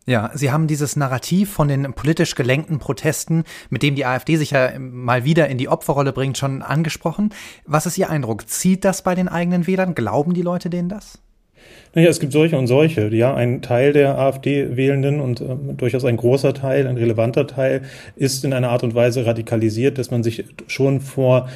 Ja, 0.08 0.30
Sie 0.36 0.52
haben 0.52 0.68
dieses 0.68 0.96
Narrativ 0.96 1.52
von 1.52 1.68
den 1.68 1.94
politisch 1.94 2.36
gelenkten 2.36 2.78
Protesten, 2.78 3.44
mit 3.72 3.82
dem 3.82 3.96
die 3.96 4.06
AfD 4.06 4.36
sich 4.36 4.52
ja 4.52 4.78
mal 4.78 5.26
wieder 5.26 5.48
in 5.48 5.58
die 5.58 5.68
Opferrolle 5.68 6.14
bringt, 6.14 6.38
schon 6.38 6.62
angesprochen. 6.62 7.32
Was 7.66 7.88
ist 7.88 7.98
Ihr 7.98 8.12
Eindruck? 8.12 8.48
Zieht 8.48 8.86
das 8.86 9.02
bei 9.02 9.16
den 9.16 9.28
eigenen 9.28 9.66
Wählern? 9.66 9.96
Glauben 9.96 10.36
die 10.36 10.44
Leute 10.44 10.70
denen 10.70 10.90
das? 10.90 11.18
Naja, 11.96 12.10
es 12.10 12.20
gibt 12.20 12.34
solche 12.34 12.56
und 12.56 12.68
solche. 12.68 13.08
Ja, 13.16 13.34
ein 13.34 13.64
Teil 13.64 13.94
der 13.94 14.20
AfD-Wählenden 14.20 15.22
und 15.22 15.42
äh, 15.42 15.56
durchaus 15.76 16.06
ein 16.06 16.18
großer 16.18 16.54
Teil, 16.54 16.86
ein 16.86 16.98
relevanter 16.98 17.48
Teil, 17.48 17.82
ist 18.16 18.46
in 18.46 18.54
einer 18.54 18.70
Art 18.70 18.84
und 18.84 18.94
Weise 18.94 19.26
radikalisiert, 19.26 19.98
dass 19.98 20.12
man 20.12 20.22
sich 20.22 20.46
schon 20.68 21.02
vor 21.02 21.50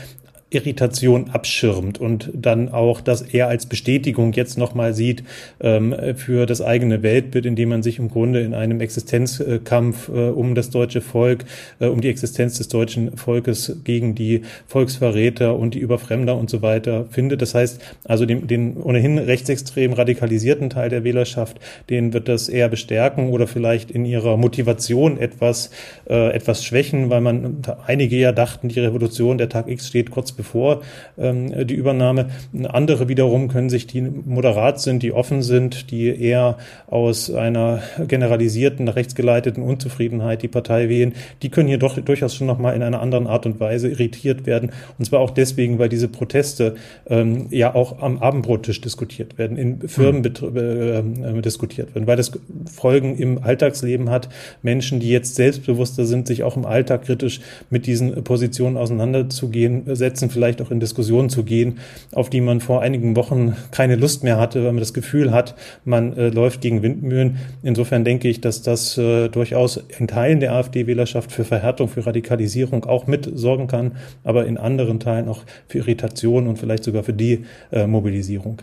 Irritation 0.51 1.29
abschirmt 1.29 2.01
und 2.01 2.31
dann 2.33 2.69
auch 2.69 3.01
das 3.01 3.21
eher 3.21 3.47
als 3.47 3.67
Bestätigung 3.67 4.33
jetzt 4.33 4.57
nochmal 4.57 4.95
sieht 4.95 5.23
ähm, 5.59 5.95
für 6.15 6.47
das 6.47 6.61
eigene 6.61 7.03
Weltbild, 7.03 7.45
indem 7.45 7.69
man 7.69 7.83
sich 7.83 7.99
im 7.99 8.09
Grunde 8.09 8.41
in 8.41 8.55
einem 8.55 8.81
Existenzkampf 8.81 10.09
äh, 10.09 10.29
um 10.29 10.55
das 10.55 10.71
deutsche 10.71 11.01
Volk, 11.01 11.45
äh, 11.79 11.85
um 11.85 12.01
die 12.01 12.09
Existenz 12.09 12.57
des 12.57 12.67
deutschen 12.67 13.15
Volkes 13.15 13.77
gegen 13.83 14.15
die 14.15 14.41
Volksverräter 14.65 15.55
und 15.55 15.75
die 15.75 15.79
Überfremder 15.79 16.35
und 16.35 16.49
so 16.49 16.63
weiter 16.63 17.05
findet. 17.11 17.43
Das 17.43 17.53
heißt 17.53 17.79
also 18.05 18.25
den, 18.25 18.47
den 18.47 18.77
ohnehin 18.77 19.19
rechtsextrem 19.19 19.93
radikalisierten 19.93 20.71
Teil 20.71 20.89
der 20.89 21.03
Wählerschaft, 21.03 21.59
den 21.91 22.11
wird 22.13 22.27
das 22.27 22.49
eher 22.49 22.69
bestärken 22.69 23.29
oder 23.29 23.45
vielleicht 23.45 23.91
in 23.91 24.03
ihrer 24.03 24.35
Motivation 24.35 25.19
etwas, 25.19 25.69
äh, 26.09 26.33
etwas 26.33 26.63
schwächen, 26.63 27.11
weil 27.11 27.21
man 27.21 27.57
einige 27.85 28.15
ja 28.15 28.31
dachten, 28.31 28.69
die 28.69 28.79
Revolution, 28.79 29.37
der 29.37 29.49
Tag 29.49 29.67
X 29.67 29.87
steht 29.87 30.09
kurz 30.09 30.38
bevor 30.39 30.81
ähm, 31.17 31.67
die 31.67 31.73
Übernahme. 31.73 32.29
Andere 32.69 33.09
wiederum 33.09 33.49
können 33.49 33.69
sich, 33.69 33.87
die 33.87 34.01
moderat 34.01 34.79
sind, 34.79 35.03
die 35.03 35.11
offen 35.11 35.41
sind, 35.41 35.91
die 35.91 36.07
eher 36.07 36.57
aus 36.87 37.29
einer 37.29 37.81
generalisierten, 38.07 38.87
rechtsgeleiteten 38.87 39.61
Unzufriedenheit 39.61 40.41
die 40.41 40.47
Partei 40.47 40.87
wählen, 40.87 41.13
die 41.41 41.49
können 41.49 41.67
hier 41.67 41.77
doch 41.77 41.99
durchaus 41.99 42.35
schon 42.35 42.47
nochmal 42.47 42.73
in 42.73 42.83
einer 42.83 43.01
anderen 43.01 43.27
Art 43.27 43.45
und 43.45 43.59
Weise 43.59 43.89
irritiert 43.89 44.45
werden. 44.45 44.71
Und 44.97 45.03
zwar 45.03 45.19
auch 45.19 45.31
deswegen, 45.31 45.77
weil 45.77 45.89
diese 45.89 46.07
Proteste 46.07 46.75
ähm, 47.09 47.47
ja 47.49 47.75
auch 47.75 48.01
am 48.01 48.19
Abendbrottisch 48.19 48.79
diskutiert 48.79 49.37
werden, 49.37 49.57
in 49.57 49.89
Firmen 49.89 50.21
mhm. 50.21 51.37
äh, 51.37 51.41
diskutiert 51.41 51.93
werden, 51.95 52.07
weil 52.07 52.15
das 52.15 52.31
Folgen 52.71 53.17
im 53.17 53.43
Alltagsleben 53.43 54.09
hat. 54.09 54.29
Menschen, 54.61 55.01
die 55.01 55.09
jetzt 55.09 55.35
selbstbewusster 55.35 56.05
sind, 56.05 56.27
sich 56.27 56.43
auch 56.43 56.55
im 56.55 56.65
Alltag 56.65 57.03
kritisch 57.03 57.41
mit 57.69 57.87
diesen 57.87 58.23
Positionen 58.23 58.77
auseinanderzugehen, 58.77 59.83
setzen 59.95 60.28
Grenzen 60.29 60.39
vielleicht 60.39 60.61
auch 60.61 60.71
in 60.71 60.79
Diskussionen 60.79 61.29
zu 61.29 61.43
gehen, 61.43 61.79
auf 62.13 62.29
die 62.29 62.41
man 62.41 62.61
vor 62.61 62.81
einigen 62.81 63.15
Wochen 63.15 63.55
keine 63.71 63.95
Lust 63.95 64.23
mehr 64.23 64.37
hatte, 64.37 64.63
weil 64.63 64.71
man 64.71 64.79
das 64.79 64.93
Gefühl 64.93 65.31
hat, 65.31 65.55
man 65.85 66.15
äh, 66.15 66.29
läuft 66.29 66.61
gegen 66.61 66.81
Windmühlen. 66.81 67.37
Insofern 67.63 68.03
denke 68.03 68.29
ich, 68.29 68.41
dass 68.41 68.61
das 68.61 68.97
äh, 68.97 69.29
durchaus 69.29 69.77
in 69.97 70.07
Teilen 70.07 70.39
der 70.39 70.53
AfD-Wählerschaft 70.53 71.31
für 71.31 71.43
Verhärtung, 71.43 71.89
für 71.89 72.05
Radikalisierung 72.05 72.85
auch 72.85 73.07
mit 73.07 73.29
sorgen 73.33 73.67
kann, 73.67 73.93
aber 74.23 74.45
in 74.45 74.57
anderen 74.57 74.99
Teilen 74.99 75.27
auch 75.27 75.43
für 75.67 75.79
Irritation 75.79 76.47
und 76.47 76.57
vielleicht 76.57 76.83
sogar 76.83 77.03
für 77.03 77.13
Demobilisierung. 77.13 78.61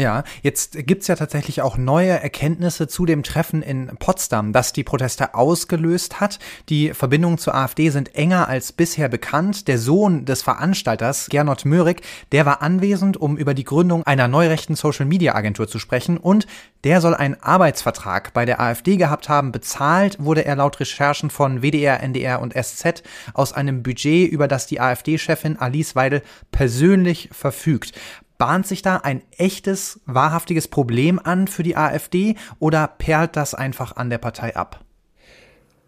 Ja, 0.00 0.24
jetzt 0.42 0.86
gibt's 0.86 1.08
ja 1.08 1.14
tatsächlich 1.14 1.60
auch 1.60 1.76
neue 1.76 2.08
Erkenntnisse 2.08 2.88
zu 2.88 3.04
dem 3.04 3.22
Treffen 3.22 3.60
in 3.60 3.88
Potsdam, 3.98 4.54
das 4.54 4.72
die 4.72 4.82
Proteste 4.82 5.34
ausgelöst 5.34 6.20
hat. 6.20 6.38
Die 6.70 6.94
Verbindungen 6.94 7.36
zur 7.36 7.54
AfD 7.54 7.90
sind 7.90 8.14
enger 8.14 8.48
als 8.48 8.72
bisher 8.72 9.10
bekannt. 9.10 9.68
Der 9.68 9.76
Sohn 9.76 10.24
des 10.24 10.40
Veranstalters, 10.40 11.26
Gernot 11.28 11.66
Möhrig, 11.66 12.00
der 12.32 12.46
war 12.46 12.62
anwesend, 12.62 13.18
um 13.18 13.36
über 13.36 13.52
die 13.52 13.64
Gründung 13.64 14.02
einer 14.04 14.26
neurechten 14.26 14.74
Social-Media-Agentur 14.74 15.68
zu 15.68 15.78
sprechen 15.78 16.16
und 16.16 16.46
der 16.84 17.02
soll 17.02 17.14
einen 17.14 17.36
Arbeitsvertrag 17.42 18.32
bei 18.32 18.46
der 18.46 18.58
AfD 18.58 18.96
gehabt 18.96 19.28
haben. 19.28 19.52
Bezahlt 19.52 20.16
wurde 20.18 20.46
er 20.46 20.56
laut 20.56 20.80
Recherchen 20.80 21.28
von 21.28 21.60
WDR, 21.60 22.02
NDR 22.02 22.40
und 22.40 22.54
SZ 22.54 23.02
aus 23.34 23.52
einem 23.52 23.82
Budget, 23.82 24.30
über 24.30 24.48
das 24.48 24.66
die 24.66 24.80
AfD-Chefin 24.80 25.58
Alice 25.58 25.94
Weidel 25.94 26.22
persönlich 26.52 27.28
verfügt. 27.32 27.92
Bahnt 28.40 28.66
sich 28.66 28.80
da 28.80 28.96
ein 28.96 29.20
echtes, 29.36 30.00
wahrhaftiges 30.06 30.66
Problem 30.66 31.20
an 31.22 31.46
für 31.46 31.62
die 31.62 31.76
AfD 31.76 32.36
oder 32.58 32.88
perlt 32.88 33.36
das 33.36 33.54
einfach 33.54 33.96
an 33.96 34.08
der 34.08 34.16
Partei 34.16 34.56
ab? 34.56 34.82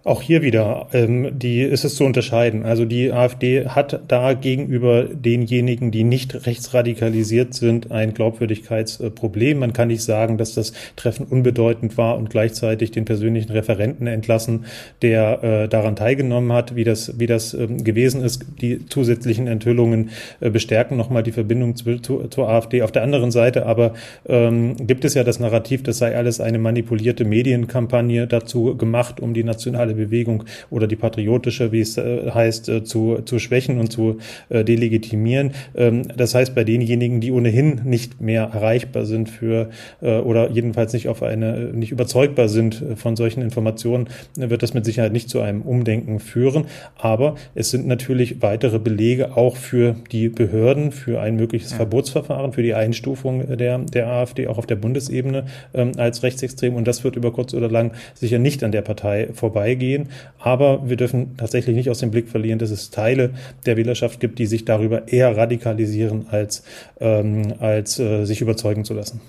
Auch 0.05 0.21
hier 0.21 0.43
wieder, 0.43 0.89
ähm, 0.93 1.39
die 1.39 1.63
ist 1.63 1.85
es 1.85 1.95
zu 1.95 2.05
unterscheiden. 2.05 2.65
Also 2.65 2.85
die 2.85 3.13
AfD 3.13 3.67
hat 3.67 4.01
da 4.09 4.33
gegenüber 4.33 5.05
denjenigen, 5.05 5.93
die 5.93 6.03
nicht 6.03 6.45
rechtsradikalisiert 6.45 7.55
sind, 7.55 7.93
ein 7.93 8.13
Glaubwürdigkeitsproblem. 8.13 9.61
Man 9.61 9.73
kann 9.73 9.87
nicht 9.89 10.03
sagen, 10.03 10.39
dass 10.39 10.55
das 10.55 10.73
Treffen 10.97 11.27
unbedeutend 11.27 11.97
war 11.99 12.17
und 12.19 12.31
gleichzeitig 12.31 12.91
den 12.91 13.05
persönlichen 13.05 13.53
Referenten 13.53 14.09
entlassen, 14.09 14.65
der 15.03 15.45
äh, 15.45 15.69
daran 15.69 15.95
teilgenommen 15.95 16.53
hat, 16.53 16.75
wie 16.75 16.83
das, 16.83 17.21
wie 17.21 17.27
das 17.27 17.55
ähm, 17.55 17.85
gewesen 17.85 18.25
ist. 18.25 18.45
Die 18.61 18.85
zusätzlichen 18.87 19.47
Enthüllungen 19.47 20.11
äh, 20.41 20.51
bestärken 20.51 20.97
nochmal 20.97 21.23
die 21.23 21.31
Verbindung 21.31 21.77
zu, 21.77 22.01
zu, 22.01 22.27
zur 22.27 22.49
AfD. 22.49 22.83
Auf 22.83 22.91
der 22.91 23.05
anderen 23.05 23.31
Seite 23.31 23.67
aber 23.67 23.95
ähm, 24.27 24.77
gibt 24.85 25.05
es 25.05 25.15
ja 25.15 25.23
das 25.23 25.39
Narrativ, 25.39 25.85
das 25.85 25.99
sei 25.99 26.17
alles 26.17 26.41
eine 26.41 26.59
manipulierte 26.59 27.25
Medienkampagne 27.25 28.27
dazu 28.27 28.77
gemacht, 28.77 29.21
um 29.21 29.33
die 29.33 29.45
nationale 29.45 29.92
nationale 29.93 29.95
Bewegung 29.95 30.45
oder 30.71 30.87
die 30.87 30.97
patriotische, 30.97 31.73
wie 31.73 31.81
es 31.81 31.97
äh, 31.97 32.31
heißt, 32.31 32.69
äh, 32.69 32.85
zu, 32.85 33.19
zu 33.25 33.39
schwächen 33.39 33.79
und 33.79 33.93
zu 33.93 34.19
äh, 34.49 34.65
delegitimieren. 34.65 35.53
Ähm, 35.75 36.03
das 36.17 36.35
heißt, 36.35 36.55
bei 36.55 36.65
denjenigen, 36.65 37.21
die 37.21 37.33
ohnehin 37.33 37.81
nicht 37.85 38.21
mehr 38.21 38.51
erreichbar 38.53 39.07
sind 39.07 39.29
für 39.29 39.71
oder 40.01 40.51
jedenfalls 40.51 40.93
nicht 40.93 41.09
auf 41.09 41.23
eine, 41.23 41.71
nicht 41.73 41.93
überzeugbar 41.93 42.49
sind 42.49 42.83
von 42.97 43.17
solchen 43.17 43.43
Informationen, 43.43 44.09
wird 44.37 44.63
das 44.63 44.75
mit 44.75 44.85
Sicherheit 44.85 45.13
nicht 45.13 45.29
zu 45.29 45.41
einem 45.41 45.63
Umdenken 45.63 46.19
führen. 46.19 46.67
Aber 46.97 47.37
es 47.55 47.71
sind 47.71 47.87
natürlich 47.87 48.43
weitere 48.43 48.79
Belege 48.79 49.37
auch 49.37 49.57
für 49.57 49.97
die 50.11 50.29
Behörden, 50.29 50.93
für 50.93 51.21
ein 51.21 51.37
mögliches. 51.37 51.73
Verbotsverfahren, 51.73 52.53
für 52.53 52.63
die 52.63 52.75
Einstufung 52.75 53.57
der, 53.57 53.79
der 53.79 54.09
AfD 54.09 54.47
auch 54.47 54.59
auf 54.59 54.67
der 54.67 54.77
Bundesebene 54.77 55.45
ähm, 55.75 55.93
als 55.97 56.23
rechtsextrem. 56.23 56.75
Und 56.75 56.87
das 56.87 57.05
wird 57.05 57.17
über 57.17 57.33
kurz 57.33 57.55
oder 57.55 57.71
lang 57.71 57.93
sicher 58.15 58.39
nicht 58.39 58.63
an 58.65 58.73
der 58.73 58.83
Partei 58.83 59.29
vorbeigehen 59.33 59.82
gehen. 59.83 60.09
Aber 60.39 60.89
wir 60.89 60.97
dürfen 60.97 61.37
tatsächlich 61.37 61.75
nicht 61.75 61.91
aus 61.91 61.99
dem 61.99 62.13
Blick 62.13 62.29
verlieren, 62.29 62.61
dass 62.61 62.71
es 62.71 62.91
Teile 62.91 63.31
der 63.67 63.77
Wählerschaft 63.77 64.21
gibt, 64.21 64.39
die 64.39 64.47
sich 64.47 64.65
darüber 64.65 65.09
eher 65.09 65.37
radikalisieren, 65.37 66.27
als, 66.31 66.63
ähm, 67.01 67.55
als 67.59 67.99
äh, 67.99 68.25
sich 68.25 68.41
überzeugen 68.41 68.85
zu 68.85 68.95
lassen. 68.95 69.21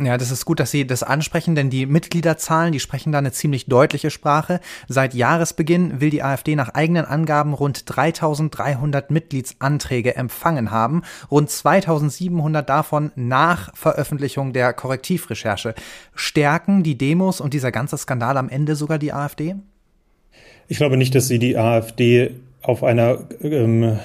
Ja, 0.00 0.16
das 0.16 0.30
ist 0.30 0.44
gut, 0.44 0.60
dass 0.60 0.70
Sie 0.70 0.86
das 0.86 1.02
ansprechen, 1.02 1.56
denn 1.56 1.70
die 1.70 1.84
Mitgliederzahlen, 1.84 2.70
die 2.70 2.78
sprechen 2.78 3.10
da 3.10 3.18
eine 3.18 3.32
ziemlich 3.32 3.66
deutliche 3.66 4.10
Sprache. 4.10 4.60
Seit 4.86 5.12
Jahresbeginn 5.12 6.00
will 6.00 6.10
die 6.10 6.22
AfD 6.22 6.54
nach 6.54 6.68
eigenen 6.74 7.04
Angaben 7.04 7.52
rund 7.52 7.82
3300 7.86 9.10
Mitgliedsanträge 9.10 10.14
empfangen 10.14 10.70
haben, 10.70 11.02
rund 11.32 11.50
2700 11.50 12.68
davon 12.68 13.10
nach 13.16 13.74
Veröffentlichung 13.74 14.52
der 14.52 14.72
Korrektivrecherche. 14.72 15.74
Stärken 16.14 16.84
die 16.84 16.96
Demos 16.96 17.40
und 17.40 17.52
dieser 17.52 17.72
ganze 17.72 17.98
Skandal 17.98 18.36
am 18.36 18.48
Ende 18.48 18.76
sogar 18.76 18.98
die 18.98 19.12
AfD? 19.12 19.56
Ich 20.68 20.76
glaube 20.76 20.96
nicht, 20.96 21.14
dass 21.14 21.28
sie 21.28 21.38
die 21.38 21.56
AfD 21.56 22.32
auf 22.62 22.82
einer, 22.82 23.18
ähm, 23.40 23.98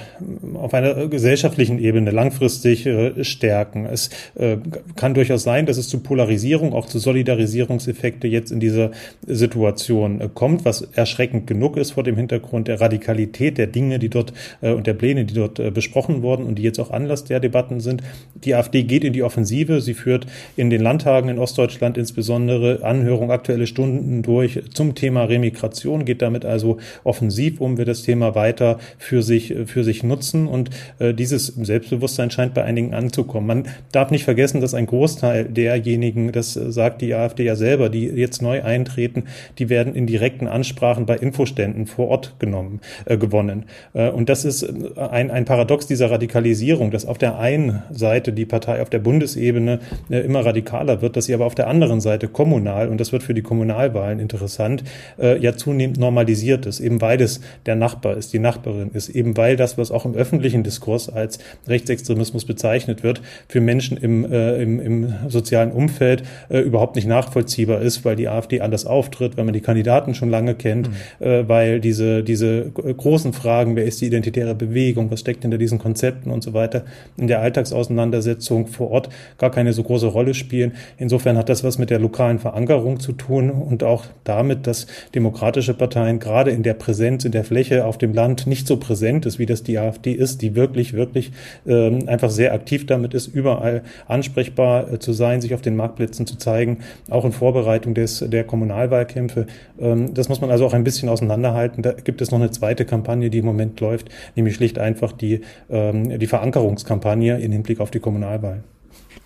auf 0.54 0.74
einer 0.74 1.08
gesellschaftlichen 1.08 1.80
Ebene 1.80 2.12
langfristig 2.12 2.86
äh, 2.86 3.24
stärken. 3.24 3.84
Es 3.84 4.10
äh, 4.36 4.58
kann 4.94 5.12
durchaus 5.12 5.42
sein, 5.42 5.66
dass 5.66 5.76
es 5.76 5.88
zu 5.88 5.98
Polarisierung, 5.98 6.72
auch 6.72 6.86
zu 6.86 7.00
Solidarisierungseffekte 7.00 8.28
jetzt 8.28 8.52
in 8.52 8.60
dieser 8.60 8.92
Situation 9.26 10.20
äh, 10.20 10.28
kommt, 10.32 10.64
was 10.64 10.82
erschreckend 10.82 11.48
genug 11.48 11.76
ist 11.76 11.92
vor 11.92 12.04
dem 12.04 12.16
Hintergrund 12.16 12.68
der 12.68 12.80
Radikalität 12.80 13.58
der 13.58 13.66
Dinge, 13.66 13.98
die 13.98 14.08
dort 14.08 14.32
äh, 14.60 14.72
und 14.72 14.86
der 14.86 14.94
Pläne, 14.94 15.24
die 15.24 15.34
dort 15.34 15.58
äh, 15.58 15.72
besprochen 15.72 16.22
wurden 16.22 16.46
und 16.46 16.54
die 16.54 16.62
jetzt 16.62 16.78
auch 16.78 16.92
Anlass 16.92 17.24
der 17.24 17.40
Debatten 17.40 17.80
sind. 17.80 18.04
Die 18.36 18.54
AfD 18.54 18.84
geht 18.84 19.02
in 19.02 19.12
die 19.12 19.24
Offensive. 19.24 19.80
Sie 19.80 19.94
führt 19.94 20.26
in 20.56 20.70
den 20.70 20.80
Landtagen 20.80 21.28
in 21.28 21.40
Ostdeutschland 21.40 21.98
insbesondere 21.98 22.84
Anhörung 22.84 23.32
aktuelle 23.32 23.66
Stunden 23.66 24.22
durch 24.22 24.60
zum 24.72 24.94
Thema 24.94 25.24
Remigration, 25.24 26.04
geht 26.04 26.22
damit 26.22 26.44
also 26.44 26.78
offensiv 27.02 27.60
um, 27.60 27.78
wird 27.78 27.88
das 27.88 28.02
Thema 28.02 28.36
weiter 28.36 28.43
weiter 28.44 28.78
für 28.98 29.22
sich, 29.22 29.54
für 29.66 29.84
sich 29.84 30.02
nutzen. 30.02 30.46
Und 30.46 30.70
äh, 30.98 31.14
dieses 31.14 31.46
Selbstbewusstsein 31.46 32.30
scheint 32.30 32.52
bei 32.52 32.62
einigen 32.62 32.92
anzukommen. 32.92 33.46
Man 33.46 33.68
darf 33.92 34.10
nicht 34.10 34.24
vergessen, 34.24 34.60
dass 34.60 34.74
ein 34.74 34.86
Großteil 34.86 35.46
derjenigen, 35.46 36.30
das 36.32 36.52
sagt 36.52 37.00
die 37.00 37.14
AfD 37.14 37.44
ja 37.44 37.56
selber, 37.56 37.88
die 37.88 38.04
jetzt 38.04 38.42
neu 38.42 38.62
eintreten, 38.62 39.24
die 39.58 39.68
werden 39.70 39.94
in 39.94 40.06
direkten 40.06 40.46
Ansprachen 40.46 41.06
bei 41.06 41.16
Infoständen 41.16 41.86
vor 41.86 42.08
Ort 42.08 42.34
genommen, 42.38 42.80
äh, 43.06 43.16
gewonnen. 43.16 43.64
Äh, 43.94 44.10
und 44.10 44.28
das 44.28 44.44
ist 44.44 44.62
ein, 44.96 45.30
ein 45.30 45.44
Paradox 45.44 45.86
dieser 45.86 46.10
Radikalisierung, 46.10 46.90
dass 46.90 47.06
auf 47.06 47.18
der 47.18 47.38
einen 47.38 47.82
Seite 47.90 48.32
die 48.32 48.44
Partei 48.44 48.82
auf 48.82 48.90
der 48.90 48.98
Bundesebene 48.98 49.80
äh, 50.10 50.18
immer 50.18 50.44
radikaler 50.44 51.00
wird, 51.00 51.16
dass 51.16 51.24
sie 51.26 51.34
aber 51.34 51.46
auf 51.46 51.54
der 51.54 51.68
anderen 51.68 52.00
Seite 52.00 52.28
kommunal, 52.28 52.88
und 52.88 53.00
das 53.00 53.12
wird 53.12 53.22
für 53.22 53.34
die 53.34 53.42
Kommunalwahlen 53.42 54.20
interessant, 54.20 54.84
äh, 55.18 55.38
ja 55.38 55.56
zunehmend 55.56 55.98
normalisiert 55.98 56.66
ist, 56.66 56.80
eben 56.80 57.00
weil 57.00 57.20
es 57.20 57.40
der 57.66 57.76
Nachbar 57.76 58.16
ist, 58.16 58.33
die 58.34 58.40
Nachbarin 58.40 58.90
ist, 58.92 59.08
eben 59.08 59.36
weil 59.36 59.56
das, 59.56 59.78
was 59.78 59.90
auch 59.90 60.04
im 60.04 60.14
öffentlichen 60.14 60.62
Diskurs 60.62 61.08
als 61.08 61.38
Rechtsextremismus 61.66 62.44
bezeichnet 62.44 63.02
wird, 63.02 63.22
für 63.48 63.60
Menschen 63.60 63.96
im, 63.96 64.30
äh, 64.30 64.60
im, 64.60 64.80
im 64.80 65.14
sozialen 65.28 65.72
Umfeld 65.72 66.24
äh, 66.50 66.58
überhaupt 66.58 66.96
nicht 66.96 67.06
nachvollziehbar 67.06 67.80
ist, 67.80 68.04
weil 68.04 68.16
die 68.16 68.28
AfD 68.28 68.60
anders 68.60 68.84
auftritt, 68.84 69.36
weil 69.36 69.44
man 69.44 69.54
die 69.54 69.60
Kandidaten 69.60 70.14
schon 70.14 70.30
lange 70.30 70.54
kennt, 70.54 70.88
mhm. 70.88 71.26
äh, 71.26 71.48
weil 71.48 71.80
diese, 71.80 72.22
diese 72.24 72.70
großen 72.70 73.32
Fragen, 73.32 73.76
wer 73.76 73.84
ist 73.84 74.00
die 74.00 74.06
identitäre 74.06 74.54
Bewegung, 74.54 75.10
was 75.10 75.20
steckt 75.20 75.42
hinter 75.42 75.58
diesen 75.58 75.78
Konzepten 75.78 76.30
und 76.30 76.42
so 76.42 76.52
weiter, 76.52 76.84
in 77.16 77.28
der 77.28 77.40
Alltagsauseinandersetzung 77.40 78.66
vor 78.66 78.90
Ort 78.90 79.08
gar 79.38 79.50
keine 79.50 79.72
so 79.72 79.82
große 79.84 80.08
Rolle 80.08 80.34
spielen. 80.34 80.72
Insofern 80.98 81.38
hat 81.38 81.48
das 81.48 81.62
was 81.62 81.78
mit 81.78 81.90
der 81.90 82.00
lokalen 82.00 82.40
Verankerung 82.40 82.98
zu 82.98 83.12
tun 83.12 83.50
und 83.50 83.84
auch 83.84 84.06
damit, 84.24 84.66
dass 84.66 84.88
demokratische 85.14 85.74
Parteien 85.74 86.18
gerade 86.18 86.50
in 86.50 86.64
der 86.64 86.74
Präsenz, 86.74 87.24
in 87.24 87.32
der 87.32 87.44
Fläche 87.44 87.84
auf 87.84 87.96
dem 87.96 88.12
Land 88.12 88.23
Land 88.24 88.46
nicht 88.46 88.66
so 88.66 88.78
präsent 88.78 89.26
ist, 89.26 89.38
wie 89.38 89.44
das 89.44 89.62
die 89.62 89.78
AfD 89.78 90.12
ist, 90.12 90.40
die 90.40 90.56
wirklich, 90.56 90.94
wirklich 90.94 91.32
ähm, 91.66 92.08
einfach 92.08 92.30
sehr 92.30 92.54
aktiv 92.54 92.86
damit 92.86 93.12
ist, 93.12 93.26
überall 93.26 93.82
ansprechbar 94.08 94.90
äh, 94.90 94.98
zu 94.98 95.12
sein, 95.12 95.42
sich 95.42 95.52
auf 95.52 95.60
den 95.60 95.76
Marktplätzen 95.76 96.26
zu 96.26 96.36
zeigen, 96.36 96.78
auch 97.10 97.26
in 97.26 97.32
Vorbereitung 97.32 97.92
des, 97.92 98.24
der 98.26 98.44
Kommunalwahlkämpfe. 98.44 99.46
Ähm, 99.78 100.14
das 100.14 100.30
muss 100.30 100.40
man 100.40 100.50
also 100.50 100.64
auch 100.64 100.72
ein 100.72 100.84
bisschen 100.84 101.10
auseinanderhalten. 101.10 101.82
Da 101.82 101.92
gibt 101.92 102.22
es 102.22 102.30
noch 102.30 102.40
eine 102.40 102.50
zweite 102.50 102.86
Kampagne, 102.86 103.28
die 103.28 103.38
im 103.38 103.44
Moment 103.44 103.78
läuft, 103.80 104.08
nämlich 104.36 104.54
schlicht 104.54 104.78
einfach 104.78 105.12
die, 105.12 105.42
ähm, 105.68 106.18
die 106.18 106.26
Verankerungskampagne 106.26 107.38
in 107.38 107.52
Hinblick 107.52 107.80
auf 107.80 107.90
die 107.90 108.00
Kommunalwahl. 108.00 108.64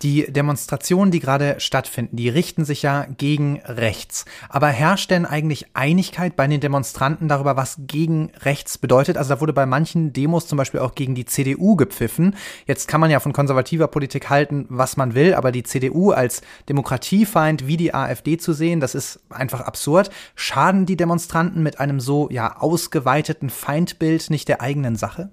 Die 0.01 0.31
Demonstrationen, 0.31 1.11
die 1.11 1.19
gerade 1.19 1.55
stattfinden, 1.59 2.15
die 2.15 2.29
richten 2.29 2.63
sich 2.63 2.81
ja 2.81 3.05
gegen 3.17 3.61
rechts. 3.65 4.25
Aber 4.47 4.67
herrscht 4.67 5.11
denn 5.11 5.25
eigentlich 5.25 5.67
Einigkeit 5.73 6.35
bei 6.35 6.47
den 6.47 6.61
Demonstranten 6.61 7.27
darüber, 7.27 7.57
was 7.57 7.75
gegen 7.79 8.31
rechts 8.41 8.77
bedeutet? 8.77 9.17
Also 9.17 9.35
da 9.35 9.41
wurde 9.41 9.51
bei 9.51 9.65
manchen 9.65 10.13
Demos 10.13 10.47
zum 10.47 10.57
Beispiel 10.57 10.79
auch 10.79 10.95
gegen 10.95 11.15
die 11.15 11.25
CDU 11.25 11.75
gepfiffen. 11.75 12.35
Jetzt 12.65 12.87
kann 12.87 13.01
man 13.01 13.11
ja 13.11 13.19
von 13.19 13.33
konservativer 13.33 13.87
Politik 13.87 14.29
halten, 14.29 14.65
was 14.69 14.95
man 14.95 15.15
will, 15.15 15.33
aber 15.33 15.51
die 15.51 15.63
CDU 15.63 16.11
als 16.11 16.41
Demokratiefeind 16.69 17.67
wie 17.67 17.77
die 17.77 17.93
AfD 17.93 18.37
zu 18.37 18.53
sehen, 18.53 18.79
das 18.79 18.95
ist 18.95 19.19
einfach 19.29 19.61
absurd. 19.61 20.09
Schaden 20.35 20.85
die 20.85 20.97
Demonstranten 20.97 21.61
mit 21.61 21.79
einem 21.79 21.99
so 21.99 22.29
ja 22.31 22.57
ausgeweiteten 22.57 23.49
Feindbild 23.49 24.29
nicht 24.29 24.47
der 24.47 24.61
eigenen 24.61 24.95
Sache? 24.95 25.29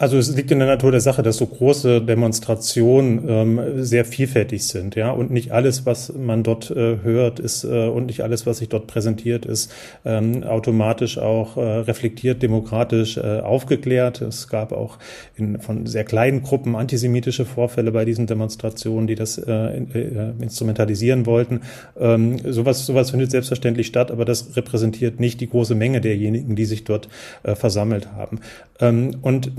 Also 0.00 0.16
es 0.16 0.34
liegt 0.34 0.52
in 0.52 0.60
der 0.60 0.68
Natur 0.68 0.92
der 0.92 1.00
Sache, 1.00 1.24
dass 1.24 1.38
so 1.38 1.46
große 1.46 2.00
Demonstrationen 2.00 3.24
ähm, 3.28 3.84
sehr 3.84 4.04
vielfältig 4.04 4.64
sind, 4.64 4.94
ja, 4.94 5.10
und 5.10 5.32
nicht 5.32 5.50
alles, 5.50 5.86
was 5.86 6.12
man 6.12 6.44
dort 6.44 6.70
äh, 6.70 6.98
hört, 7.02 7.40
ist 7.40 7.64
äh, 7.64 7.88
und 7.88 8.06
nicht 8.06 8.22
alles, 8.22 8.46
was 8.46 8.58
sich 8.58 8.68
dort 8.68 8.86
präsentiert, 8.86 9.44
ist 9.44 9.72
ähm, 10.04 10.44
automatisch 10.44 11.18
auch 11.18 11.56
äh, 11.56 11.60
reflektiert, 11.60 12.44
demokratisch 12.44 13.16
äh, 13.16 13.40
aufgeklärt. 13.40 14.20
Es 14.22 14.46
gab 14.46 14.70
auch 14.70 14.98
in, 15.36 15.60
von 15.60 15.86
sehr 15.86 16.04
kleinen 16.04 16.42
Gruppen 16.42 16.76
antisemitische 16.76 17.44
Vorfälle 17.44 17.90
bei 17.90 18.04
diesen 18.04 18.28
Demonstrationen, 18.28 19.08
die 19.08 19.16
das 19.16 19.36
äh, 19.36 19.52
äh, 19.52 20.32
instrumentalisieren 20.40 21.26
wollten. 21.26 21.62
Ähm, 21.98 22.38
sowas, 22.52 22.86
sowas 22.86 23.10
findet 23.10 23.32
selbstverständlich 23.32 23.88
statt, 23.88 24.12
aber 24.12 24.24
das 24.24 24.56
repräsentiert 24.56 25.18
nicht 25.18 25.40
die 25.40 25.48
große 25.48 25.74
Menge 25.74 26.00
derjenigen, 26.00 26.54
die 26.54 26.66
sich 26.66 26.84
dort 26.84 27.08
äh, 27.42 27.56
versammelt 27.56 28.12
haben. 28.12 28.38
Ähm, 28.80 29.16
und 29.22 29.50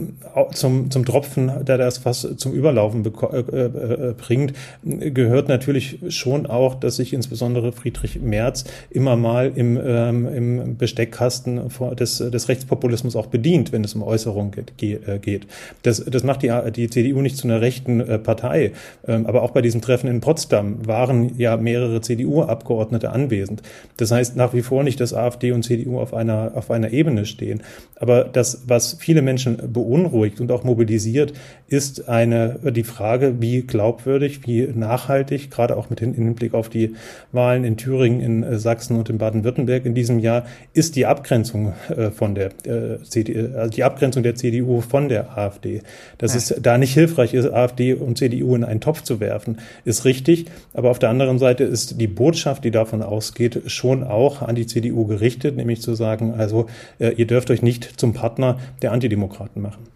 zum, 0.53 0.91
zum 0.91 1.05
Tropfen, 1.05 1.51
der 1.65 1.77
das 1.77 2.05
was 2.05 2.27
zum 2.37 2.53
Überlaufen 2.53 3.05
äh, 3.05 3.39
äh, 3.39 4.13
bringt, 4.17 4.53
gehört 4.83 5.49
natürlich 5.49 5.99
schon 6.09 6.45
auch, 6.45 6.75
dass 6.75 6.97
sich 6.97 7.13
insbesondere 7.13 7.71
Friedrich 7.71 8.19
Merz 8.21 8.65
immer 8.89 9.15
mal 9.15 9.51
im, 9.55 9.79
ähm, 9.83 10.27
im 10.27 10.77
Besteckkasten 10.77 11.61
des, 11.97 12.17
des 12.17 12.49
Rechtspopulismus 12.49 13.15
auch 13.15 13.27
bedient, 13.27 13.71
wenn 13.71 13.83
es 13.83 13.95
um 13.95 14.03
Äußerungen 14.03 14.51
geht. 14.51 15.07
Äh, 15.07 15.19
geht. 15.19 15.47
Das, 15.83 16.03
das 16.05 16.23
macht 16.23 16.43
die, 16.43 16.51
die 16.75 16.89
CDU 16.89 17.21
nicht 17.21 17.37
zu 17.37 17.47
einer 17.47 17.61
rechten 17.61 17.99
äh, 17.99 18.17
Partei. 18.19 18.71
Ähm, 19.07 19.25
aber 19.25 19.43
auch 19.43 19.51
bei 19.51 19.61
diesem 19.61 19.81
Treffen 19.81 20.07
in 20.07 20.21
Potsdam 20.21 20.87
waren 20.87 21.37
ja 21.37 21.57
mehrere 21.57 22.01
CDU-Abgeordnete 22.01 23.11
anwesend. 23.11 23.61
Das 23.97 24.11
heißt 24.11 24.35
nach 24.35 24.53
wie 24.53 24.61
vor 24.61 24.83
nicht, 24.83 24.99
dass 24.99 25.13
AfD 25.13 25.51
und 25.51 25.63
CDU 25.63 25.99
auf 25.99 26.13
einer, 26.13 26.51
auf 26.55 26.71
einer 26.71 26.91
Ebene 26.91 27.25
stehen. 27.25 27.61
Aber 27.95 28.23
das, 28.23 28.63
was 28.67 28.97
viele 28.99 29.21
Menschen 29.21 29.57
beunruhigt, 29.71 30.18
beunruhigt 30.19 30.41
und 30.41 30.51
auch 30.51 30.63
mobilisiert, 30.63 31.33
ist 31.67 32.09
eine, 32.09 32.59
die 32.71 32.83
Frage, 32.83 33.35
wie 33.39 33.61
glaubwürdig, 33.61 34.41
wie 34.45 34.67
nachhaltig, 34.73 35.51
gerade 35.51 35.77
auch 35.77 35.89
mit 35.89 35.99
Hinblick 35.99 36.53
auf 36.53 36.69
die 36.69 36.95
Wahlen 37.31 37.63
in 37.63 37.77
Thüringen, 37.77 38.21
in 38.21 38.43
äh, 38.43 38.59
Sachsen 38.59 38.97
und 38.97 39.09
in 39.09 39.17
Baden-Württemberg 39.17 39.85
in 39.85 39.93
diesem 39.93 40.19
Jahr, 40.19 40.45
ist 40.73 40.95
die 40.95 41.05
Abgrenzung 41.05 41.73
äh, 41.89 42.11
von 42.11 42.35
der 42.35 42.47
äh, 42.65 43.01
CDU, 43.03 43.55
also 43.57 43.69
die 43.71 43.83
Abgrenzung 43.83 44.23
der 44.23 44.35
CDU 44.35 44.81
von 44.81 45.09
der 45.09 45.37
AfD. 45.37 45.81
Dass 46.17 46.35
es 46.35 46.53
da 46.61 46.77
nicht 46.77 46.93
hilfreich 46.93 47.33
ist, 47.33 47.47
AfD 47.51 47.93
und 47.93 48.17
CDU 48.17 48.55
in 48.55 48.63
einen 48.63 48.81
Topf 48.81 49.03
zu 49.03 49.19
werfen, 49.19 49.59
ist 49.85 50.05
richtig. 50.05 50.45
Aber 50.73 50.89
auf 50.89 50.99
der 50.99 51.09
anderen 51.09 51.39
Seite 51.39 51.63
ist 51.63 51.99
die 51.99 52.07
Botschaft, 52.07 52.63
die 52.63 52.71
davon 52.71 53.01
ausgeht, 53.01 53.61
schon 53.67 54.03
auch 54.03 54.41
an 54.41 54.55
die 54.55 54.65
CDU 54.65 55.05
gerichtet, 55.05 55.55
nämlich 55.55 55.81
zu 55.81 55.93
sagen, 55.93 56.33
also 56.33 56.67
ihr 56.99 57.27
dürft 57.27 57.51
euch 57.51 57.61
nicht 57.61 57.99
zum 57.99 58.13
Partner 58.13 58.57
der 58.81 58.91
Antidemokraten 58.91 59.61
machen. 59.61 59.87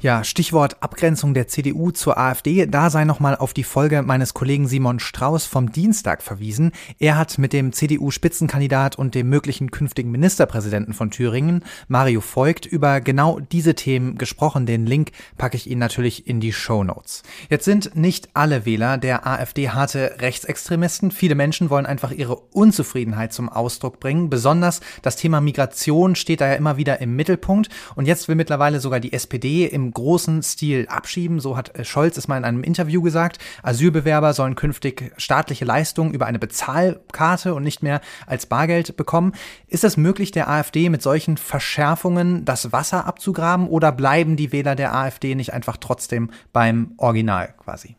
Ja, 0.00 0.24
Stichwort 0.24 0.82
Abgrenzung 0.82 1.34
der 1.34 1.48
CDU 1.48 1.90
zur 1.90 2.18
AfD. 2.18 2.66
Da 2.66 2.90
sei 2.90 3.04
nochmal 3.04 3.36
auf 3.36 3.52
die 3.52 3.64
Folge 3.64 4.02
meines 4.02 4.34
Kollegen 4.34 4.66
Simon 4.66 5.00
Strauß 5.00 5.46
vom 5.46 5.72
Dienstag 5.72 6.22
verwiesen. 6.22 6.72
Er 6.98 7.16
hat 7.16 7.38
mit 7.38 7.52
dem 7.52 7.72
CDU-Spitzenkandidat 7.72 8.96
und 8.96 9.14
dem 9.14 9.28
möglichen 9.28 9.70
künftigen 9.70 10.10
Ministerpräsidenten 10.10 10.94
von 10.94 11.10
Thüringen, 11.10 11.64
Mario 11.88 12.22
Voigt, 12.22 12.66
über 12.66 13.00
genau 13.00 13.40
diese 13.40 13.74
Themen 13.74 14.16
gesprochen. 14.18 14.66
Den 14.66 14.86
Link 14.86 15.12
packe 15.36 15.56
ich 15.56 15.70
Ihnen 15.70 15.80
natürlich 15.80 16.26
in 16.26 16.40
die 16.40 16.52
Show 16.52 16.84
Notes. 16.84 17.22
Jetzt 17.48 17.64
sind 17.64 17.96
nicht 17.96 18.30
alle 18.34 18.66
Wähler 18.66 18.98
der 18.98 19.26
AfD 19.26 19.70
harte 19.70 20.16
Rechtsextremisten. 20.18 21.10
Viele 21.10 21.34
Menschen 21.34 21.70
wollen 21.70 21.86
einfach 21.86 22.12
ihre 22.12 22.36
Unzufriedenheit 22.36 23.32
zum 23.32 23.48
Ausdruck 23.48 24.00
bringen. 24.00 24.30
Besonders 24.30 24.80
das 25.02 25.16
Thema 25.16 25.40
Migration 25.40 26.16
steht 26.16 26.40
da 26.40 26.48
ja 26.48 26.54
immer 26.54 26.76
wieder 26.76 27.00
im 27.00 27.16
Mittelpunkt. 27.16 27.68
Und 27.94 28.06
jetzt 28.06 28.28
will 28.28 28.34
mittlerweile 28.34 28.80
sogar 28.80 29.00
die 29.00 29.12
SPD 29.12 29.59
im 29.66 29.92
großen 29.92 30.42
Stil 30.42 30.86
abschieben. 30.88 31.40
So 31.40 31.56
hat 31.56 31.76
äh, 31.78 31.84
Scholz 31.84 32.16
es 32.16 32.28
mal 32.28 32.36
in 32.36 32.44
einem 32.44 32.62
Interview 32.62 33.02
gesagt. 33.02 33.38
Asylbewerber 33.62 34.32
sollen 34.32 34.54
künftig 34.54 35.12
staatliche 35.16 35.64
Leistungen 35.64 36.12
über 36.12 36.26
eine 36.26 36.38
Bezahlkarte 36.38 37.54
und 37.54 37.62
nicht 37.62 37.82
mehr 37.82 38.00
als 38.26 38.46
Bargeld 38.46 38.96
bekommen. 38.96 39.32
Ist 39.66 39.84
es 39.84 39.96
möglich, 39.96 40.30
der 40.30 40.48
AfD 40.48 40.88
mit 40.88 41.02
solchen 41.02 41.36
Verschärfungen 41.36 42.44
das 42.44 42.72
Wasser 42.72 43.06
abzugraben 43.06 43.68
oder 43.68 43.92
bleiben 43.92 44.36
die 44.36 44.52
Wähler 44.52 44.74
der 44.74 44.94
AfD 44.94 45.34
nicht 45.34 45.52
einfach 45.52 45.76
trotzdem 45.76 46.30
beim 46.52 46.92
Original 46.96 47.54
quasi? 47.58 47.96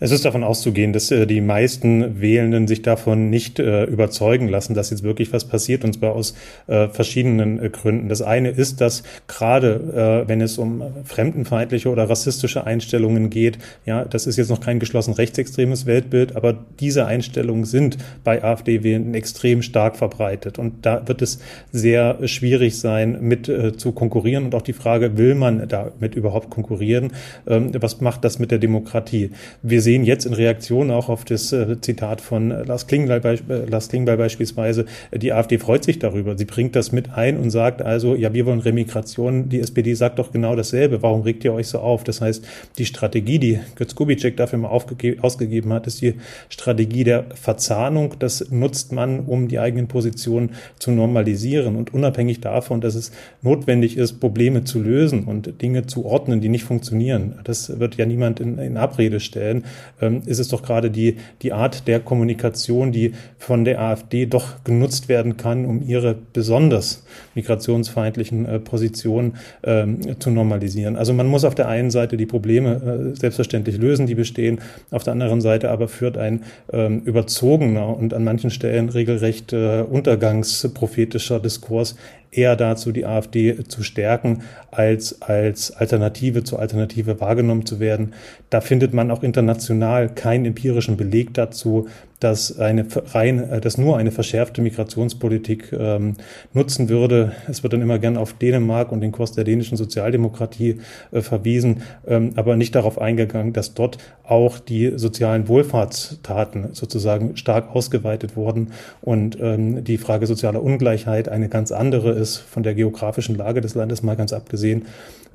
Es 0.00 0.12
ist 0.12 0.24
davon 0.24 0.44
auszugehen, 0.44 0.92
dass 0.92 1.10
äh, 1.10 1.26
die 1.26 1.40
meisten 1.40 2.20
Wählenden 2.20 2.68
sich 2.68 2.82
davon 2.82 3.30
nicht 3.30 3.58
äh, 3.58 3.84
überzeugen 3.84 4.46
lassen, 4.46 4.74
dass 4.74 4.90
jetzt 4.90 5.02
wirklich 5.02 5.32
was 5.32 5.44
passiert, 5.44 5.84
und 5.84 5.94
zwar 5.94 6.12
aus 6.12 6.34
äh, 6.68 6.86
verschiedenen 6.88 7.60
äh, 7.60 7.68
Gründen. 7.68 8.08
Das 8.08 8.22
eine 8.22 8.50
ist, 8.50 8.80
dass 8.80 9.02
gerade 9.26 10.24
äh, 10.24 10.28
wenn 10.28 10.40
es 10.40 10.56
um 10.56 10.82
fremdenfeindliche 11.04 11.88
oder 11.88 12.08
rassistische 12.08 12.64
Einstellungen 12.64 13.28
geht, 13.28 13.58
ja, 13.86 14.04
das 14.04 14.28
ist 14.28 14.36
jetzt 14.36 14.50
noch 14.50 14.60
kein 14.60 14.78
geschlossen 14.78 15.14
rechtsextremes 15.14 15.86
Weltbild, 15.86 16.36
aber 16.36 16.56
diese 16.78 17.06
Einstellungen 17.06 17.64
sind 17.64 17.98
bei 18.22 18.44
AfD-Wählenden 18.44 19.14
extrem 19.14 19.62
stark 19.62 19.96
verbreitet. 19.96 20.60
Und 20.60 20.86
da 20.86 21.08
wird 21.08 21.22
es 21.22 21.40
sehr 21.72 22.28
schwierig 22.28 22.78
sein, 22.78 23.18
mit 23.20 23.48
äh, 23.48 23.76
zu 23.76 23.90
konkurrieren. 23.90 24.44
Und 24.44 24.54
auch 24.54 24.62
die 24.62 24.72
Frage, 24.72 25.18
will 25.18 25.34
man 25.34 25.66
damit 25.66 26.14
überhaupt 26.14 26.50
konkurrieren? 26.50 27.12
Ähm, 27.48 27.72
was 27.80 28.00
macht 28.00 28.24
das 28.24 28.38
mit 28.38 28.52
der 28.52 28.58
Demokratie? 28.58 29.32
Wir 29.62 29.82
sehen 29.88 30.04
jetzt 30.04 30.26
in 30.26 30.34
Reaktion 30.34 30.90
auch 30.90 31.08
auf 31.08 31.24
das 31.24 31.50
äh, 31.50 31.80
Zitat 31.80 32.20
von 32.20 32.50
Lars 32.50 32.86
Klingbeil, 32.88 33.22
äh, 33.24 33.64
Lars 33.70 33.88
Klingbeil 33.88 34.18
beispielsweise, 34.18 34.84
die 35.14 35.32
AfD 35.32 35.56
freut 35.56 35.82
sich 35.82 35.98
darüber. 35.98 36.36
Sie 36.36 36.44
bringt 36.44 36.76
das 36.76 36.92
mit 36.92 37.14
ein 37.14 37.38
und 37.38 37.48
sagt 37.48 37.80
also, 37.80 38.14
ja, 38.14 38.34
wir 38.34 38.44
wollen 38.44 38.60
Remigration. 38.60 39.48
Die 39.48 39.60
SPD 39.60 39.94
sagt 39.94 40.18
doch 40.18 40.30
genau 40.30 40.54
dasselbe. 40.56 41.02
Warum 41.02 41.22
regt 41.22 41.42
ihr 41.42 41.54
euch 41.54 41.68
so 41.68 41.78
auf? 41.78 42.04
Das 42.04 42.20
heißt, 42.20 42.46
die 42.76 42.84
Strategie, 42.84 43.38
die 43.38 43.60
Götz 43.76 43.94
Kubitschek 43.94 44.36
dafür 44.36 44.58
mal 44.58 44.68
ausgegeben 44.68 45.72
hat, 45.72 45.86
ist 45.86 46.02
die 46.02 46.16
Strategie 46.50 47.04
der 47.04 47.24
Verzahnung. 47.34 48.16
Das 48.18 48.50
nutzt 48.50 48.92
man, 48.92 49.20
um 49.20 49.48
die 49.48 49.58
eigenen 49.58 49.88
Positionen 49.88 50.50
zu 50.78 50.90
normalisieren 50.90 51.76
und 51.76 51.94
unabhängig 51.94 52.42
davon, 52.42 52.82
dass 52.82 52.94
es 52.94 53.10
notwendig 53.40 53.96
ist, 53.96 54.20
Probleme 54.20 54.64
zu 54.64 54.82
lösen 54.82 55.24
und 55.24 55.62
Dinge 55.62 55.86
zu 55.86 56.04
ordnen, 56.04 56.42
die 56.42 56.50
nicht 56.50 56.64
funktionieren. 56.64 57.36
Das 57.44 57.80
wird 57.80 57.96
ja 57.96 58.04
niemand 58.04 58.38
in, 58.38 58.58
in 58.58 58.76
Abrede 58.76 59.18
stellen 59.18 59.64
ähm, 60.00 60.22
ist 60.26 60.38
es 60.38 60.48
doch 60.48 60.62
gerade 60.62 60.90
die, 60.90 61.16
die 61.42 61.52
Art 61.52 61.86
der 61.88 62.00
Kommunikation, 62.00 62.92
die 62.92 63.12
von 63.38 63.64
der 63.64 63.80
AfD 63.80 64.26
doch 64.26 64.64
genutzt 64.64 65.08
werden 65.08 65.36
kann, 65.36 65.64
um 65.64 65.82
ihre 65.82 66.14
besonders 66.32 67.04
migrationsfeindlichen 67.34 68.46
äh, 68.46 68.58
Positionen 68.58 69.36
ähm, 69.64 70.20
zu 70.20 70.30
normalisieren. 70.30 70.96
Also 70.96 71.12
man 71.12 71.26
muss 71.26 71.44
auf 71.44 71.54
der 71.54 71.68
einen 71.68 71.90
Seite 71.90 72.16
die 72.16 72.26
Probleme 72.26 73.12
äh, 73.14 73.18
selbstverständlich 73.18 73.78
lösen, 73.78 74.06
die 74.06 74.14
bestehen, 74.14 74.60
auf 74.90 75.04
der 75.04 75.12
anderen 75.12 75.40
Seite 75.40 75.70
aber 75.70 75.88
führt 75.88 76.18
ein 76.18 76.42
ähm, 76.72 77.00
überzogener 77.00 77.96
und 77.96 78.14
an 78.14 78.24
manchen 78.24 78.50
Stellen 78.50 78.88
regelrecht 78.88 79.52
äh, 79.52 79.82
untergangsprophetischer 79.82 81.40
Diskurs 81.40 81.96
eher 82.30 82.56
dazu, 82.56 82.92
die 82.92 83.06
AfD 83.06 83.64
zu 83.66 83.82
stärken, 83.82 84.42
als 84.70 85.22
als 85.22 85.70
Alternative 85.72 86.44
zur 86.44 86.58
Alternative 86.58 87.20
wahrgenommen 87.20 87.66
zu 87.66 87.80
werden. 87.80 88.14
Da 88.50 88.60
findet 88.60 88.94
man 88.94 89.10
auch 89.10 89.22
international 89.22 89.48
international 89.68 90.08
keinen 90.08 90.44
empirischen 90.44 90.96
Beleg 90.96 91.34
dazu, 91.34 91.88
dass 92.20 92.58
eine 92.58 92.86
rein, 93.14 93.50
äh, 93.50 93.60
dass 93.60 93.78
nur 93.78 93.96
eine 93.96 94.10
verschärfte 94.10 94.60
Migrationspolitik 94.62 95.72
ähm, 95.72 96.14
nutzen 96.52 96.88
würde. 96.88 97.32
Es 97.48 97.62
wird 97.62 97.72
dann 97.72 97.82
immer 97.82 97.98
gern 97.98 98.16
auf 98.16 98.32
Dänemark 98.32 98.92
und 98.92 99.00
den 99.00 99.12
Kurs 99.12 99.32
der 99.32 99.44
dänischen 99.44 99.76
Sozialdemokratie 99.76 100.80
äh, 101.12 101.20
verwiesen, 101.20 101.82
ähm, 102.06 102.32
aber 102.36 102.56
nicht 102.56 102.74
darauf 102.74 103.00
eingegangen, 103.00 103.52
dass 103.52 103.74
dort 103.74 103.98
auch 104.24 104.58
die 104.58 104.92
sozialen 104.96 105.48
Wohlfahrtstaten 105.48 106.74
sozusagen 106.74 107.36
stark 107.36 107.74
ausgeweitet 107.74 108.36
wurden 108.36 108.72
und 109.00 109.38
ähm, 109.40 109.84
die 109.84 109.98
Frage 109.98 110.26
sozialer 110.26 110.62
Ungleichheit 110.62 111.28
eine 111.28 111.48
ganz 111.48 111.72
andere 111.72 112.10
ist, 112.10 112.38
von 112.38 112.62
der 112.62 112.74
geografischen 112.74 113.36
Lage 113.36 113.60
des 113.60 113.74
Landes 113.74 114.02
mal 114.02 114.16
ganz 114.16 114.32
abgesehen. 114.32 114.86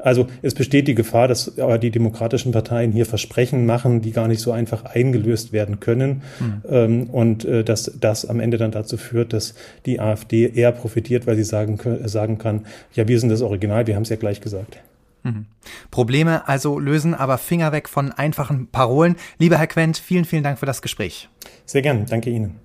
Also 0.03 0.27
es 0.41 0.53
besteht 0.53 0.87
die 0.89 0.95
Gefahr, 0.95 1.29
dass 1.29 1.57
aber 1.57 1.77
die 1.77 1.89
demokratischen 1.89 2.51
Parteien 2.51 2.91
hier 2.91 3.05
Versprechen 3.05 3.65
machen, 3.65 4.01
die 4.01 4.11
gar 4.11 4.27
nicht 4.27 4.41
so 4.41 4.51
einfach 4.51 4.83
eingelöst 4.83 5.53
werden 5.53 5.79
können. 5.79 6.21
Mhm. 6.39 6.61
Ähm, 6.69 7.09
und 7.09 7.45
äh, 7.45 7.63
dass 7.63 7.91
das 7.99 8.25
am 8.25 8.41
Ende 8.41 8.57
dann 8.57 8.71
dazu 8.71 8.97
führt, 8.97 9.31
dass 9.31 9.55
die 9.85 10.01
AfD 10.01 10.51
eher 10.53 10.73
profitiert, 10.73 11.25
weil 11.25 11.37
sie 11.37 11.45
sagen, 11.45 11.79
sagen 12.03 12.37
kann, 12.37 12.65
ja, 12.93 13.07
wir 13.07 13.17
sind 13.19 13.29
das 13.29 13.41
Original, 13.41 13.87
wir 13.87 13.95
haben 13.95 14.03
es 14.03 14.09
ja 14.09 14.17
gleich 14.17 14.41
gesagt. 14.41 14.77
Mhm. 15.23 15.45
Probleme 15.89 16.49
also 16.49 16.79
lösen, 16.79 17.13
aber 17.13 17.37
Finger 17.37 17.71
weg 17.71 17.87
von 17.87 18.11
einfachen 18.11 18.67
Parolen. 18.67 19.15
Lieber 19.37 19.57
Herr 19.57 19.67
Quent, 19.67 19.97
vielen, 19.97 20.25
vielen 20.25 20.43
Dank 20.43 20.59
für 20.59 20.65
das 20.65 20.81
Gespräch. 20.81 21.29
Sehr 21.65 21.81
gern, 21.81 22.05
danke 22.05 22.29
Ihnen. 22.29 22.59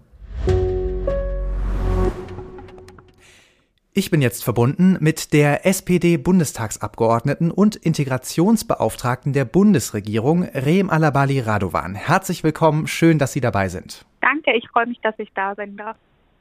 Ich 3.98 4.12
bin 4.12 4.22
jetzt 4.22 4.44
verbunden 4.44 4.96
mit 5.00 5.32
der 5.32 5.66
SPD-Bundestagsabgeordneten 5.66 7.50
und 7.50 7.74
Integrationsbeauftragten 7.74 9.32
der 9.32 9.44
Bundesregierung, 9.44 10.44
Reem 10.44 10.88
Alabali 10.88 11.40
Radovan. 11.40 11.96
Herzlich 11.96 12.44
willkommen, 12.44 12.86
schön, 12.86 13.18
dass 13.18 13.32
Sie 13.32 13.40
dabei 13.40 13.66
sind. 13.68 14.06
Danke, 14.20 14.56
ich 14.56 14.68
freue 14.68 14.86
mich, 14.86 15.00
dass 15.00 15.18
ich 15.18 15.32
da 15.34 15.56
sein 15.56 15.76
darf. 15.76 15.96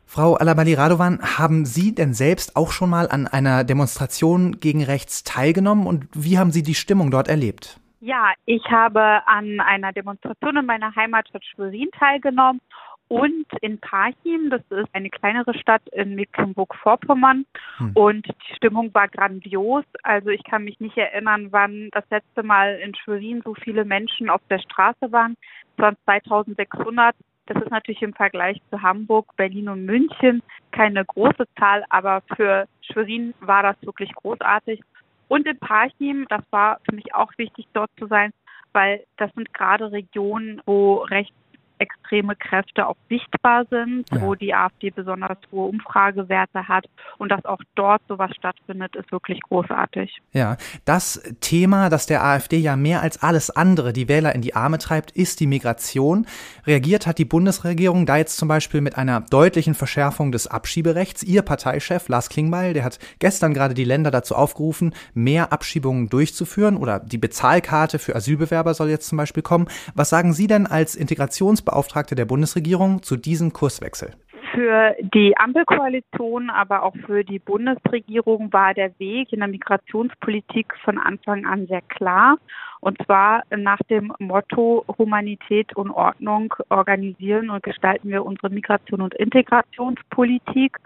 Frau 0.05 0.35
Alabali 0.35 0.75
Radovan, 0.75 1.19
haben 1.39 1.65
Sie 1.65 1.95
denn 1.95 2.13
selbst 2.13 2.55
auch 2.55 2.69
schon 2.69 2.91
mal 2.91 3.09
an 3.09 3.25
einer 3.25 3.63
Demonstration 3.63 4.59
gegen 4.59 4.83
rechts 4.83 5.23
teilgenommen 5.23 5.87
und 5.87 6.05
wie 6.13 6.37
haben 6.37 6.51
Sie 6.51 6.61
die 6.61 6.75
Stimmung 6.75 7.09
dort 7.09 7.27
erlebt? 7.27 7.79
Ja, 8.01 8.33
ich 8.45 8.63
habe 8.69 9.01
an 9.25 9.59
einer 9.61 9.93
Demonstration 9.93 10.57
in 10.57 10.67
meiner 10.67 10.95
Heimatstadt 10.95 11.43
Schwerin 11.43 11.89
teilgenommen 11.97 12.61
und 13.09 13.45
in 13.61 13.79
Parchim, 13.79 14.49
das 14.49 14.61
ist 14.69 14.89
eine 14.93 15.09
kleinere 15.09 15.57
Stadt 15.57 15.81
in 15.93 16.15
Mecklenburg-Vorpommern. 16.15 17.45
Hm. 17.77 17.91
Und 17.93 18.27
die 18.27 18.55
Stimmung 18.55 18.93
war 18.93 19.07
grandios. 19.07 19.85
Also 20.03 20.29
ich 20.29 20.43
kann 20.43 20.65
mich 20.65 20.79
nicht 20.79 20.97
erinnern, 20.97 21.47
wann 21.51 21.89
das 21.91 22.03
letzte 22.09 22.43
Mal 22.43 22.75
in 22.75 22.93
Schwerin 22.95 23.41
so 23.45 23.53
viele 23.53 23.85
Menschen 23.85 24.29
auf 24.29 24.41
der 24.49 24.59
Straße 24.59 25.11
waren. 25.11 25.37
Es 25.75 25.81
waren 25.81 25.95
2600. 26.03 27.15
Das 27.45 27.63
ist 27.63 27.71
natürlich 27.71 28.01
im 28.01 28.13
Vergleich 28.13 28.61
zu 28.69 28.81
Hamburg, 28.81 29.33
Berlin 29.37 29.69
und 29.69 29.85
München 29.85 30.43
keine 30.71 31.05
große 31.05 31.45
Zahl, 31.57 31.85
aber 31.89 32.21
für 32.35 32.67
Schwerin 32.81 33.33
war 33.39 33.63
das 33.63 33.77
wirklich 33.81 34.13
großartig. 34.13 34.81
Und 35.29 35.47
in 35.47 35.57
Parchim, 35.57 36.25
das 36.29 36.41
war 36.51 36.79
für 36.87 36.95
mich 36.95 37.15
auch 37.15 37.31
wichtig, 37.37 37.67
dort 37.71 37.89
zu 37.97 38.07
sein, 38.07 38.31
weil 38.73 39.03
das 39.15 39.33
sind 39.33 39.53
gerade 39.53 39.91
Regionen, 39.91 40.61
wo 40.65 40.97
rechts 40.97 41.33
extreme 41.79 42.35
Kräfte 42.35 42.87
auch 42.87 42.95
sichtbar 43.09 43.65
sind, 43.69 44.05
ja. 44.11 44.21
wo 44.21 44.35
die 44.35 44.53
AfD 44.53 44.89
besonders 44.89 45.37
hohe 45.51 45.67
Umfragewerte 45.67 46.67
hat 46.67 46.85
und 47.17 47.31
dass 47.31 47.45
auch 47.45 47.59
dort 47.75 48.01
sowas 48.07 48.31
stattfindet, 48.35 48.95
ist 48.95 49.11
wirklich 49.11 49.41
großartig. 49.41 50.21
Ja, 50.33 50.57
das 50.85 51.21
Thema, 51.41 51.89
das 51.89 52.05
der 52.05 52.23
AfD 52.23 52.57
ja 52.57 52.75
mehr 52.75 53.01
als 53.01 53.21
alles 53.21 53.49
andere 53.49 53.93
die 53.93 54.07
Wähler 54.07 54.33
in 54.33 54.41
die 54.41 54.55
Arme 54.55 54.77
treibt, 54.77 55.11
ist 55.11 55.39
die 55.39 55.47
Migration. 55.47 56.25
Reagiert 56.65 57.07
hat 57.07 57.17
die 57.17 57.25
Bundesregierung 57.25 58.05
da 58.05 58.17
jetzt 58.17 58.37
zum 58.37 58.47
Beispiel 58.47 58.81
mit 58.81 58.97
einer 58.97 59.21
deutlichen 59.21 59.73
Verschärfung 59.73 60.31
des 60.31 60.47
Abschieberechts. 60.47 61.23
Ihr 61.23 61.41
Parteichef 61.41 62.07
Lars 62.09 62.29
Klingbeil, 62.29 62.73
der 62.73 62.83
hat 62.83 62.99
gestern 63.19 63.53
gerade 63.53 63.73
die 63.73 63.83
Länder 63.83 64.11
dazu 64.11 64.35
aufgerufen, 64.35 64.93
mehr 65.13 65.51
Abschiebungen 65.51 66.09
durchzuführen 66.09 66.77
oder 66.77 66.99
die 66.99 67.17
Bezahlkarte 67.17 67.99
für 67.99 68.15
Asylbewerber 68.15 68.73
soll 68.73 68.89
jetzt 68.89 69.07
zum 69.07 69.17
Beispiel 69.17 69.43
kommen. 69.43 69.67
Was 69.95 70.09
sagen 70.09 70.33
Sie 70.33 70.47
denn 70.47 70.67
als 70.67 70.95
Integrations 70.95 71.61
Bundesbeauftragte 71.67 72.15
der 72.15 72.25
Bundesregierung 72.25 73.03
zu 73.03 73.17
diesem 73.17 73.51
Kurswechsel? 73.51 74.11
Für 74.53 74.95
die 75.13 75.37
Ampelkoalition, 75.37 76.49
aber 76.49 76.83
auch 76.83 76.95
für 77.05 77.23
die 77.23 77.39
Bundesregierung 77.39 78.51
war 78.53 78.73
der 78.73 78.97
Weg 78.97 79.33
in 79.33 79.39
der 79.39 79.49
Migrationspolitik 79.49 80.73
von 80.83 80.97
Anfang 80.97 81.45
an 81.45 81.67
sehr 81.67 81.81
klar. 81.81 82.37
Und 82.79 82.97
zwar 83.05 83.43
nach 83.55 83.79
dem 83.89 84.13
Motto 84.19 84.85
Humanität 84.97 85.75
und 85.75 85.91
Ordnung 85.91 86.53
organisieren 86.69 87.49
und 87.49 87.63
gestalten 87.63 88.09
wir 88.09 88.25
unsere 88.25 88.49
Migration 88.49 89.01
und 89.01 89.13
Integrationspolitik. 89.15 90.77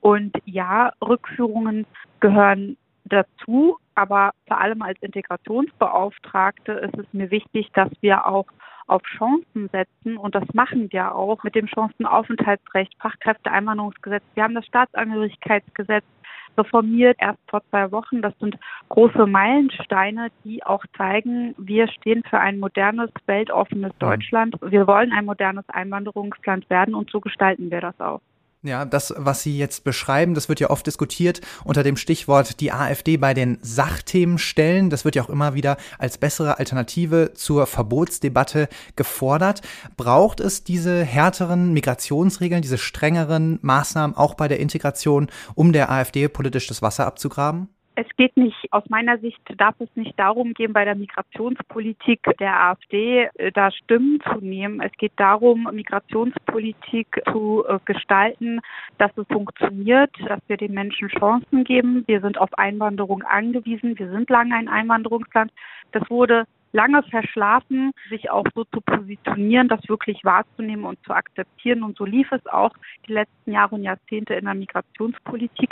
Und 0.00 0.36
ja, 0.44 0.92
Rückführungen 1.00 1.86
gehören 2.20 2.76
dazu, 3.04 3.78
aber 3.94 4.32
vor 4.48 4.60
allem 4.60 4.82
als 4.82 5.00
Integrationsbeauftragte 5.00 6.72
ist 6.72 6.98
es 6.98 7.06
mir 7.12 7.30
wichtig, 7.30 7.70
dass 7.74 7.90
wir 8.00 8.26
auch 8.26 8.46
auf 8.86 9.02
Chancen 9.16 9.68
setzen 9.70 10.16
und 10.16 10.34
das 10.34 10.44
machen 10.52 10.92
wir 10.92 11.14
auch 11.14 11.42
mit 11.42 11.54
dem 11.54 11.66
Chancenaufenthaltsrecht, 11.66 12.94
Fachkräfteeinwanderungsgesetz. 13.00 14.22
Wir 14.34 14.42
haben 14.42 14.54
das 14.54 14.66
Staatsangehörigkeitsgesetz 14.66 16.04
reformiert 16.56 17.16
erst 17.20 17.38
vor 17.48 17.62
zwei 17.70 17.90
Wochen. 17.90 18.22
Das 18.22 18.32
sind 18.38 18.56
große 18.88 19.26
Meilensteine, 19.26 20.28
die 20.44 20.64
auch 20.64 20.84
zeigen, 20.96 21.54
wir 21.58 21.88
stehen 21.88 22.22
für 22.28 22.38
ein 22.38 22.58
modernes, 22.58 23.10
weltoffenes 23.26 23.92
Deutschland. 23.98 24.56
Wir 24.60 24.86
wollen 24.86 25.12
ein 25.12 25.24
modernes 25.24 25.68
Einwanderungsland 25.68 26.68
werden 26.70 26.94
und 26.94 27.10
so 27.10 27.20
gestalten 27.20 27.70
wir 27.70 27.80
das 27.80 27.98
auch. 28.00 28.20
Ja, 28.64 28.86
das, 28.86 29.12
was 29.18 29.42
Sie 29.42 29.58
jetzt 29.58 29.84
beschreiben, 29.84 30.32
das 30.32 30.48
wird 30.48 30.58
ja 30.58 30.70
oft 30.70 30.86
diskutiert 30.86 31.42
unter 31.64 31.82
dem 31.82 31.98
Stichwort 31.98 32.60
die 32.60 32.72
AfD 32.72 33.18
bei 33.18 33.34
den 33.34 33.58
Sachthemen 33.60 34.38
stellen. 34.38 34.88
Das 34.88 35.04
wird 35.04 35.16
ja 35.16 35.22
auch 35.22 35.28
immer 35.28 35.52
wieder 35.52 35.76
als 35.98 36.16
bessere 36.16 36.58
Alternative 36.58 37.32
zur 37.34 37.66
Verbotsdebatte 37.66 38.70
gefordert. 38.96 39.60
Braucht 39.98 40.40
es 40.40 40.64
diese 40.64 41.04
härteren 41.04 41.74
Migrationsregeln, 41.74 42.62
diese 42.62 42.78
strengeren 42.78 43.58
Maßnahmen 43.60 44.16
auch 44.16 44.32
bei 44.32 44.48
der 44.48 44.60
Integration, 44.60 45.28
um 45.54 45.74
der 45.74 45.90
AfD 45.90 46.28
politisch 46.28 46.66
das 46.66 46.80
Wasser 46.80 47.06
abzugraben? 47.06 47.68
Es 47.96 48.06
geht 48.16 48.36
nicht, 48.36 48.56
aus 48.72 48.82
meiner 48.88 49.18
Sicht 49.18 49.40
darf 49.56 49.76
es 49.78 49.88
nicht 49.94 50.18
darum 50.18 50.52
gehen, 50.52 50.72
bei 50.72 50.84
der 50.84 50.96
Migrationspolitik 50.96 52.20
der 52.40 52.60
AfD 52.60 53.28
äh, 53.34 53.52
da 53.52 53.70
Stimmen 53.70 54.20
zu 54.20 54.44
nehmen. 54.44 54.80
Es 54.80 54.90
geht 54.98 55.12
darum, 55.16 55.68
Migrationspolitik 55.72 57.22
zu 57.30 57.64
äh, 57.68 57.78
gestalten, 57.84 58.60
dass 58.98 59.16
es 59.16 59.26
funktioniert, 59.28 60.10
dass 60.26 60.40
wir 60.48 60.56
den 60.56 60.74
Menschen 60.74 61.08
Chancen 61.08 61.62
geben. 61.62 62.02
Wir 62.06 62.20
sind 62.20 62.36
auf 62.36 62.52
Einwanderung 62.58 63.22
angewiesen. 63.22 63.96
Wir 63.96 64.10
sind 64.10 64.28
lange 64.28 64.56
ein 64.56 64.68
Einwanderungsland. 64.68 65.52
Das 65.92 66.02
wurde 66.10 66.46
lange 66.74 67.02
verschlafen, 67.04 67.92
sich 68.10 68.30
auch 68.30 68.44
so 68.54 68.64
zu 68.64 68.80
positionieren, 68.80 69.68
das 69.68 69.88
wirklich 69.88 70.24
wahrzunehmen 70.24 70.84
und 70.84 70.98
zu 71.04 71.12
akzeptieren. 71.12 71.84
Und 71.84 71.96
so 71.96 72.04
lief 72.04 72.30
es 72.32 72.44
auch 72.46 72.72
die 73.06 73.12
letzten 73.12 73.52
Jahre 73.52 73.76
und 73.76 73.84
Jahrzehnte 73.84 74.34
in 74.34 74.44
der 74.44 74.54
Migrationspolitik. 74.54 75.70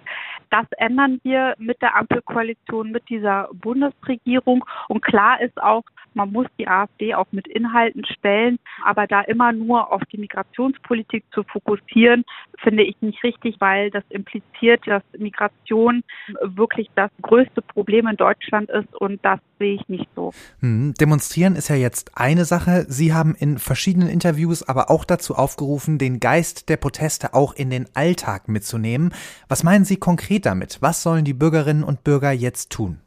Das 0.50 0.66
ändern 0.78 1.20
wir 1.24 1.54
mit 1.58 1.82
der 1.82 1.96
Ampelkoalition, 1.96 2.92
mit 2.92 3.08
dieser 3.08 3.48
Bundesregierung. 3.52 4.64
Und 4.88 5.02
klar 5.02 5.40
ist 5.40 5.60
auch, 5.60 5.82
man 6.14 6.32
muss 6.32 6.46
die 6.58 6.68
AfD 6.68 7.14
auch 7.14 7.26
mit 7.30 7.46
Inhalten 7.48 8.04
stellen, 8.04 8.58
aber 8.84 9.06
da 9.06 9.22
immer 9.22 9.52
nur 9.52 9.92
auf 9.92 10.02
die 10.12 10.18
Migrationspolitik 10.18 11.24
zu 11.32 11.42
fokussieren, 11.44 12.24
finde 12.62 12.82
ich 12.84 12.96
nicht 13.00 13.22
richtig, 13.22 13.56
weil 13.60 13.90
das 13.90 14.04
impliziert, 14.08 14.86
dass 14.86 15.02
Migration 15.18 16.02
wirklich 16.42 16.90
das 16.94 17.10
größte 17.22 17.62
Problem 17.62 18.06
in 18.06 18.16
Deutschland 18.16 18.70
ist 18.70 18.94
und 18.96 19.24
das 19.24 19.40
sehe 19.58 19.74
ich 19.74 19.88
nicht 19.88 20.08
so. 20.14 20.32
Hm, 20.60 20.94
demonstrieren 20.94 21.56
ist 21.56 21.68
ja 21.68 21.76
jetzt 21.76 22.12
eine 22.16 22.44
Sache. 22.44 22.84
Sie 22.88 23.12
haben 23.14 23.34
in 23.34 23.58
verschiedenen 23.58 24.08
Interviews 24.08 24.62
aber 24.62 24.90
auch 24.90 25.04
dazu 25.04 25.34
aufgerufen, 25.34 25.98
den 25.98 26.20
Geist 26.20 26.68
der 26.68 26.76
Proteste 26.76 27.34
auch 27.34 27.54
in 27.54 27.70
den 27.70 27.86
Alltag 27.94 28.48
mitzunehmen. 28.48 29.14
Was 29.48 29.62
meinen 29.62 29.84
Sie 29.84 29.96
konkret 29.96 30.46
damit? 30.46 30.78
Was 30.80 31.02
sollen 31.02 31.24
die 31.24 31.34
Bürgerinnen 31.34 31.84
und 31.84 32.04
Bürger 32.04 32.32
jetzt 32.32 32.70
tun? 32.70 33.01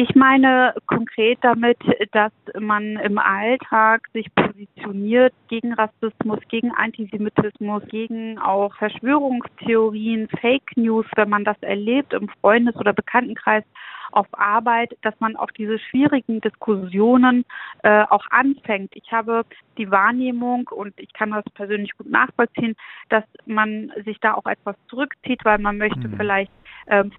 Ich 0.00 0.14
meine 0.14 0.74
konkret 0.86 1.38
damit, 1.42 1.78
dass 2.12 2.30
man 2.56 2.98
im 2.98 3.18
Alltag 3.18 4.06
sich 4.12 4.32
positioniert 4.32 5.34
gegen 5.48 5.72
Rassismus, 5.72 6.38
gegen 6.48 6.70
Antisemitismus, 6.70 7.82
gegen 7.88 8.38
auch 8.38 8.72
Verschwörungstheorien, 8.76 10.28
Fake 10.40 10.76
News, 10.76 11.04
wenn 11.16 11.28
man 11.28 11.42
das 11.42 11.60
erlebt 11.62 12.12
im 12.12 12.28
Freundes- 12.40 12.76
oder 12.76 12.92
Bekanntenkreis 12.92 13.64
auf 14.12 14.26
Arbeit, 14.32 14.96
dass 15.02 15.18
man 15.18 15.34
auch 15.34 15.50
diese 15.50 15.80
schwierigen 15.80 16.40
Diskussionen 16.40 17.44
äh, 17.82 18.04
auch 18.08 18.24
anfängt. 18.30 18.94
Ich 18.94 19.10
habe 19.10 19.44
die 19.78 19.90
Wahrnehmung 19.90 20.68
und 20.68 20.94
ich 20.98 21.12
kann 21.12 21.32
das 21.32 21.44
persönlich 21.54 21.90
gut 21.98 22.08
nachvollziehen, 22.08 22.76
dass 23.08 23.24
man 23.46 23.92
sich 24.04 24.18
da 24.20 24.34
auch 24.34 24.46
etwas 24.46 24.76
zurückzieht, 24.88 25.44
weil 25.44 25.58
man 25.58 25.76
möchte 25.76 26.06
mhm. 26.06 26.16
vielleicht 26.16 26.52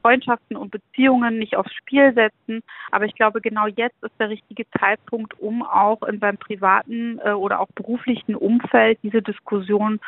Freundschaften 0.02 0.58
und 0.58 0.72
Beziehungen 0.72 1.40
nicht 1.40 1.56
aufs 1.56 1.74
Spiel 1.74 2.14
setzen. 2.14 2.62
Aber 2.92 3.06
ich 3.06 3.16
glaube, 3.16 3.42
genau 3.42 3.68
jetzt 3.68 4.02
ist 4.04 4.20
der 4.20 4.30
richtige 4.30 4.66
Zeitpunkt, 4.80 5.40
um 5.40 5.64
auch 5.64 6.02
in 6.04 6.20
seinem 6.20 6.38
privaten 6.38 7.20
äh, 7.24 7.32
oder 7.32 7.60
auch 7.60 7.70
beruflichen 7.76 8.36
Umfeld 8.36 9.00
diese 9.04 9.22
Diskussion 9.22 10.00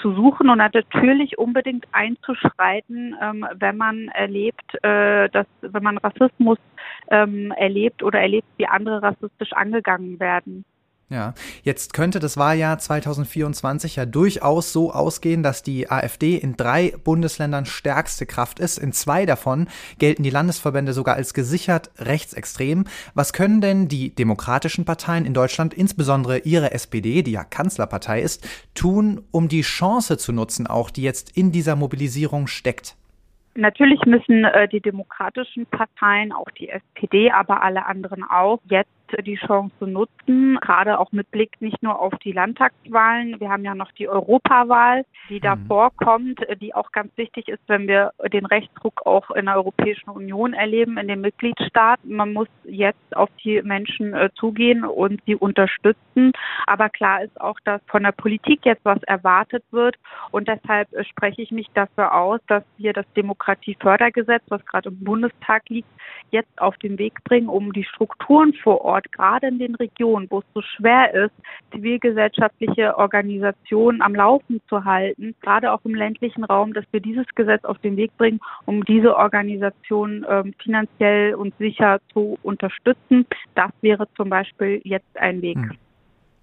zu 0.00 0.14
suchen 0.14 0.48
und 0.48 0.58
natürlich 0.58 1.38
unbedingt 1.38 1.86
einzuschreiten, 1.92 3.16
ähm, 3.20 3.46
wenn 3.54 3.76
man 3.76 4.08
erlebt, 4.08 4.74
äh, 4.84 5.28
dass 5.30 5.46
wenn 5.60 5.82
man 5.82 5.98
Rassismus 5.98 6.58
ähm, 7.10 7.52
erlebt 7.52 8.02
oder 8.02 8.20
erlebt, 8.20 8.46
wie 8.56 8.66
andere 8.66 9.02
rassistisch 9.02 9.52
angegangen 9.52 10.20
werden. 10.20 10.64
Ja, 11.10 11.32
jetzt 11.62 11.94
könnte 11.94 12.18
das 12.18 12.36
Wahljahr 12.36 12.78
2024 12.78 13.96
ja 13.96 14.04
durchaus 14.04 14.74
so 14.74 14.92
ausgehen, 14.92 15.42
dass 15.42 15.62
die 15.62 15.90
AfD 15.90 16.36
in 16.36 16.54
drei 16.58 16.92
Bundesländern 17.02 17.64
stärkste 17.64 18.26
Kraft 18.26 18.58
ist. 18.58 18.76
In 18.76 18.92
zwei 18.92 19.24
davon 19.24 19.68
gelten 19.98 20.22
die 20.22 20.28
Landesverbände 20.28 20.92
sogar 20.92 21.16
als 21.16 21.32
gesichert 21.32 21.90
rechtsextrem. 21.96 22.84
Was 23.14 23.32
können 23.32 23.62
denn 23.62 23.88
die 23.88 24.14
demokratischen 24.14 24.84
Parteien 24.84 25.24
in 25.24 25.32
Deutschland, 25.32 25.72
insbesondere 25.72 26.40
ihre 26.40 26.72
SPD, 26.72 27.22
die 27.22 27.32
ja 27.32 27.44
Kanzlerpartei 27.44 28.20
ist, 28.20 28.46
tun, 28.74 29.22
um 29.30 29.48
die 29.48 29.62
Chance 29.62 30.18
zu 30.18 30.34
nutzen, 30.34 30.66
auch 30.66 30.90
die 30.90 31.02
jetzt 31.02 31.34
in 31.34 31.52
dieser 31.52 31.74
Mobilisierung 31.74 32.48
steckt? 32.48 32.96
Natürlich 33.54 34.02
müssen 34.04 34.44
äh, 34.44 34.68
die 34.68 34.80
demokratischen 34.80 35.64
Parteien, 35.66 36.32
auch 36.32 36.50
die 36.58 36.68
SPD, 36.68 37.30
aber 37.30 37.62
alle 37.62 37.86
anderen 37.86 38.24
auch, 38.24 38.60
jetzt 38.68 38.90
die 39.22 39.36
Chance 39.36 39.86
nutzen, 39.86 40.58
gerade 40.60 40.98
auch 40.98 41.12
mit 41.12 41.30
Blick 41.30 41.60
nicht 41.60 41.82
nur 41.82 41.98
auf 41.98 42.14
die 42.24 42.32
Landtagswahlen. 42.32 43.40
Wir 43.40 43.48
haben 43.48 43.64
ja 43.64 43.74
noch 43.74 43.92
die 43.92 44.08
Europawahl, 44.08 45.04
die 45.28 45.36
mhm. 45.36 45.42
davor 45.42 45.90
kommt, 45.96 46.40
die 46.60 46.74
auch 46.74 46.92
ganz 46.92 47.16
wichtig 47.16 47.48
ist, 47.48 47.62
wenn 47.66 47.88
wir 47.88 48.12
den 48.32 48.46
Rechtsdruck 48.46 49.06
auch 49.06 49.30
in 49.30 49.46
der 49.46 49.56
Europäischen 49.56 50.10
Union 50.10 50.52
erleben, 50.52 50.98
in 50.98 51.08
den 51.08 51.20
Mitgliedstaaten. 51.20 52.14
Man 52.14 52.32
muss 52.32 52.48
jetzt 52.64 53.16
auf 53.16 53.30
die 53.44 53.62
Menschen 53.62 54.14
äh, 54.14 54.30
zugehen 54.34 54.84
und 54.84 55.20
sie 55.26 55.36
unterstützen. 55.36 56.32
Aber 56.66 56.88
klar 56.88 57.22
ist 57.22 57.40
auch, 57.40 57.58
dass 57.64 57.80
von 57.86 58.02
der 58.02 58.12
Politik 58.12 58.60
jetzt 58.64 58.84
was 58.84 59.02
erwartet 59.04 59.64
wird. 59.70 59.96
Und 60.30 60.48
deshalb 60.48 60.92
äh, 60.92 61.04
spreche 61.04 61.42
ich 61.42 61.50
mich 61.50 61.68
dafür 61.74 62.14
aus, 62.14 62.40
dass 62.48 62.64
wir 62.76 62.92
das 62.92 63.06
Demokratiefördergesetz, 63.16 64.42
was 64.48 64.64
gerade 64.66 64.88
im 64.88 65.02
Bundestag 65.04 65.68
liegt, 65.68 65.88
jetzt 66.30 66.60
auf 66.60 66.76
den 66.78 66.98
Weg 66.98 67.22
bringen, 67.24 67.48
um 67.48 67.72
die 67.72 67.84
Strukturen 67.84 68.52
vor 68.54 68.82
Ort 68.82 68.97
Ort, 68.98 69.12
gerade 69.12 69.46
in 69.46 69.58
den 69.58 69.74
Regionen, 69.76 70.26
wo 70.28 70.40
es 70.40 70.44
so 70.54 70.62
schwer 70.62 71.14
ist, 71.14 71.34
zivilgesellschaftliche 71.72 72.96
Organisationen 72.98 74.02
am 74.02 74.14
Laufen 74.14 74.60
zu 74.68 74.84
halten, 74.84 75.34
gerade 75.40 75.72
auch 75.72 75.80
im 75.84 75.94
ländlichen 75.94 76.44
Raum, 76.44 76.74
dass 76.74 76.84
wir 76.90 77.00
dieses 77.00 77.26
Gesetz 77.36 77.64
auf 77.64 77.78
den 77.78 77.96
Weg 77.96 78.16
bringen, 78.16 78.40
um 78.66 78.84
diese 78.84 79.16
Organisationen 79.16 80.26
ähm, 80.28 80.54
finanziell 80.62 81.34
und 81.34 81.56
sicher 81.58 82.00
zu 82.12 82.38
unterstützen. 82.42 83.26
Das 83.54 83.70
wäre 83.82 84.08
zum 84.16 84.30
Beispiel 84.30 84.80
jetzt 84.84 85.16
ein 85.16 85.42
Weg. 85.42 85.58
Hm. 85.58 85.76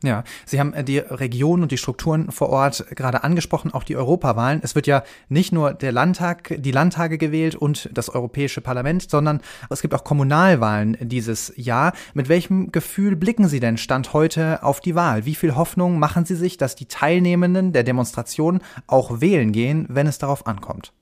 Ja, 0.03 0.23
Sie 0.45 0.59
haben 0.59 0.73
äh, 0.73 0.83
die 0.83 0.99
Region 0.99 1.61
und 1.61 1.71
die 1.71 1.77
Strukturen 1.77 2.31
vor 2.31 2.49
Ort 2.49 2.85
gerade 2.95 3.23
angesprochen, 3.23 3.73
auch 3.73 3.83
die 3.83 3.95
Europawahlen. 3.95 4.59
Es 4.63 4.75
wird 4.75 4.87
ja 4.87 5.03
nicht 5.29 5.51
nur 5.51 5.73
der 5.73 5.91
Landtag, 5.91 6.55
die 6.59 6.71
Landtage 6.71 7.17
gewählt 7.17 7.55
und 7.55 7.89
das 7.93 8.09
Europäische 8.09 8.61
Parlament, 8.61 9.09
sondern 9.09 9.41
es 9.69 9.81
gibt 9.81 9.93
auch 9.93 10.03
Kommunalwahlen 10.03 10.97
dieses 10.99 11.53
Jahr. 11.55 11.93
Mit 12.13 12.29
welchem 12.29 12.71
Gefühl 12.71 13.15
blicken 13.15 13.47
Sie 13.47 13.59
denn 13.59 13.77
Stand 13.77 14.13
heute 14.13 14.63
auf 14.63 14.79
die 14.79 14.95
Wahl? 14.95 15.25
Wie 15.25 15.35
viel 15.35 15.55
Hoffnung 15.55 15.97
machen 15.97 16.25
Sie 16.25 16.35
sich, 16.35 16.57
dass 16.57 16.75
die 16.75 16.87
Teilnehmenden 16.87 17.73
der 17.73 17.83
Demonstration 17.83 18.59
auch 18.87 19.21
wählen 19.21 19.51
gehen, 19.51 19.85
wenn 19.89 20.07
es 20.07 20.17
darauf 20.17 20.45
ankommt? 20.45 20.93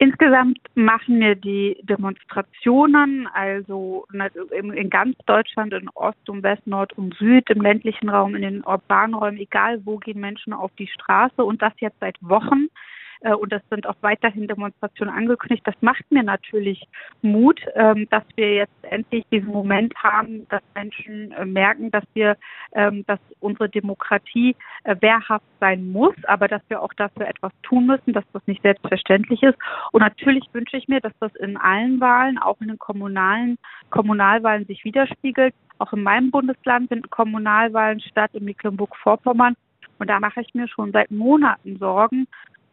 Insgesamt 0.00 0.60
machen 0.76 1.18
mir 1.18 1.34
die 1.34 1.76
Demonstrationen, 1.82 3.26
also 3.26 4.06
in 4.52 4.90
ganz 4.90 5.16
Deutschland, 5.26 5.72
in 5.72 5.88
Ost 5.90 6.28
und 6.28 6.44
West, 6.44 6.64
Nord 6.68 6.92
und 6.96 7.14
Süd, 7.14 7.50
im 7.50 7.62
ländlichen 7.62 8.08
Raum, 8.08 8.36
in 8.36 8.42
den 8.42 8.62
urbanen 8.64 9.14
Räumen, 9.14 9.38
egal 9.38 9.80
wo 9.84 9.96
gehen 9.96 10.20
Menschen 10.20 10.52
auf 10.52 10.70
die 10.78 10.86
Straße 10.86 11.42
und 11.44 11.62
das 11.62 11.72
jetzt 11.80 11.98
seit 11.98 12.16
Wochen. 12.20 12.68
Äh, 13.20 13.34
und 13.34 13.52
das 13.52 13.62
sind 13.70 13.86
auch 13.86 13.96
weiterhin 14.00 14.46
Demonstrationen 14.46 15.14
angekündigt. 15.14 15.66
Das 15.66 15.74
macht 15.80 16.04
mir 16.10 16.22
natürlich 16.22 16.86
Mut, 17.22 17.60
ähm, 17.74 18.06
dass 18.10 18.24
wir 18.36 18.54
jetzt 18.54 18.72
endlich 18.82 19.24
diesen 19.30 19.48
Moment 19.48 19.94
haben, 19.96 20.46
dass 20.48 20.62
Menschen 20.74 21.32
äh, 21.32 21.44
merken, 21.44 21.90
dass 21.90 22.04
wir, 22.14 22.36
ähm, 22.72 23.04
dass 23.06 23.20
unsere 23.40 23.68
Demokratie 23.68 24.56
äh, 24.84 24.96
wehrhaft 25.00 25.44
sein 25.60 25.90
muss, 25.90 26.14
aber 26.24 26.48
dass 26.48 26.62
wir 26.68 26.82
auch 26.82 26.92
dafür 26.94 27.26
etwas 27.28 27.52
tun 27.62 27.86
müssen, 27.86 28.12
dass 28.12 28.24
das 28.32 28.46
nicht 28.46 28.62
selbstverständlich 28.62 29.42
ist. 29.42 29.58
Und 29.92 30.00
natürlich 30.00 30.44
wünsche 30.52 30.76
ich 30.76 30.88
mir, 30.88 31.00
dass 31.00 31.12
das 31.20 31.34
in 31.36 31.56
allen 31.56 32.00
Wahlen, 32.00 32.38
auch 32.38 32.60
in 32.60 32.68
den 32.68 32.78
kommunalen 32.78 33.58
Kommunalwahlen 33.90 34.66
sich 34.66 34.84
widerspiegelt. 34.84 35.54
Auch 35.78 35.92
in 35.92 36.02
meinem 36.02 36.30
Bundesland 36.30 36.88
finden 36.88 37.08
Kommunalwahlen 37.10 38.00
statt, 38.00 38.30
in 38.34 38.44
Mecklenburg-Vorpommern. 38.44 39.54
Und 39.98 40.08
da 40.08 40.20
mache 40.20 40.40
ich 40.40 40.54
mir 40.54 40.68
schon 40.68 40.92
seit 40.92 41.10
Monaten 41.10 41.76
Sorgen, 41.78 42.26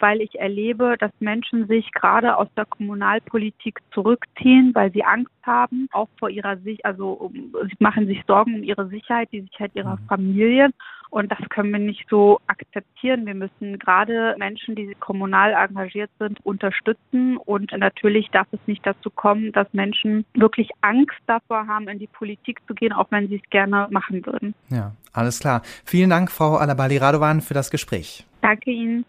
weil 0.06 0.22
ich 0.22 0.40
erlebe, 0.40 0.98
dass 1.00 1.10
Menschen 1.20 1.66
sich 1.66 1.92
gerade 1.92 2.38
aus 2.38 2.48
der 2.56 2.66
Kommunalpolitik 2.66 3.80
zurückziehen, 3.92 4.70
weil 4.76 4.92
sie 4.92 5.04
Angst 5.04 5.34
haben, 5.42 5.88
auch 5.92 6.10
vor 6.20 6.30
ihrer 6.30 6.58
Sicht, 6.58 6.86
also 6.86 7.10
um, 7.10 7.34
sie 7.34 7.78
machen 7.80 8.06
sich 8.06 8.22
Sorgen 8.28 8.54
um 8.54 8.64
ihre 8.64 8.88
Sicherheit, 8.88 9.30
die 9.32 9.42
Sicherheit 9.42 9.72
ihrer 9.74 9.96
mhm. 9.96 10.08
Familie. 10.08 10.70
Und 11.10 11.32
das 11.32 11.40
können 11.50 11.72
wir 11.72 11.80
nicht 11.80 12.06
so 12.08 12.40
akzeptieren. 12.46 13.26
Wir 13.26 13.34
müssen 13.34 13.80
gerade 13.80 14.36
Menschen, 14.38 14.76
die 14.76 14.94
kommunal 15.00 15.54
engagiert 15.54 16.12
sind, 16.20 16.40
unterstützen. 16.46 17.38
Und 17.38 17.72
natürlich 17.72 18.30
darf 18.30 18.48
es 18.52 18.60
nicht 18.68 18.86
dazu 18.86 19.10
kommen, 19.10 19.54
dass 19.54 19.68
Menschen 19.74 20.26
wirklich 20.36 20.70
Angst 20.82 21.18
davor 21.26 21.66
haben, 21.66 21.88
in 21.88 21.98
die 21.98 22.08
Politik 22.08 22.60
zu 22.68 22.76
gehen, 22.76 22.94
auch 22.94 23.08
wenn 23.10 23.28
sie 23.28 23.42
es 23.44 23.50
gerne 23.50 23.88
machen 23.90 24.24
würden. 24.24 24.54
Ja, 24.70 24.92
alles 25.14 25.40
klar. 25.40 25.64
Vielen 25.84 26.12
Dank, 26.12 26.30
Frau 26.30 26.58
Alabali 26.58 26.98
Radovan, 26.98 27.42
für 27.42 27.56
das 27.56 27.72
Gespräch. 27.72 28.28
Danke 28.42 28.70
Ihnen. 28.70 29.04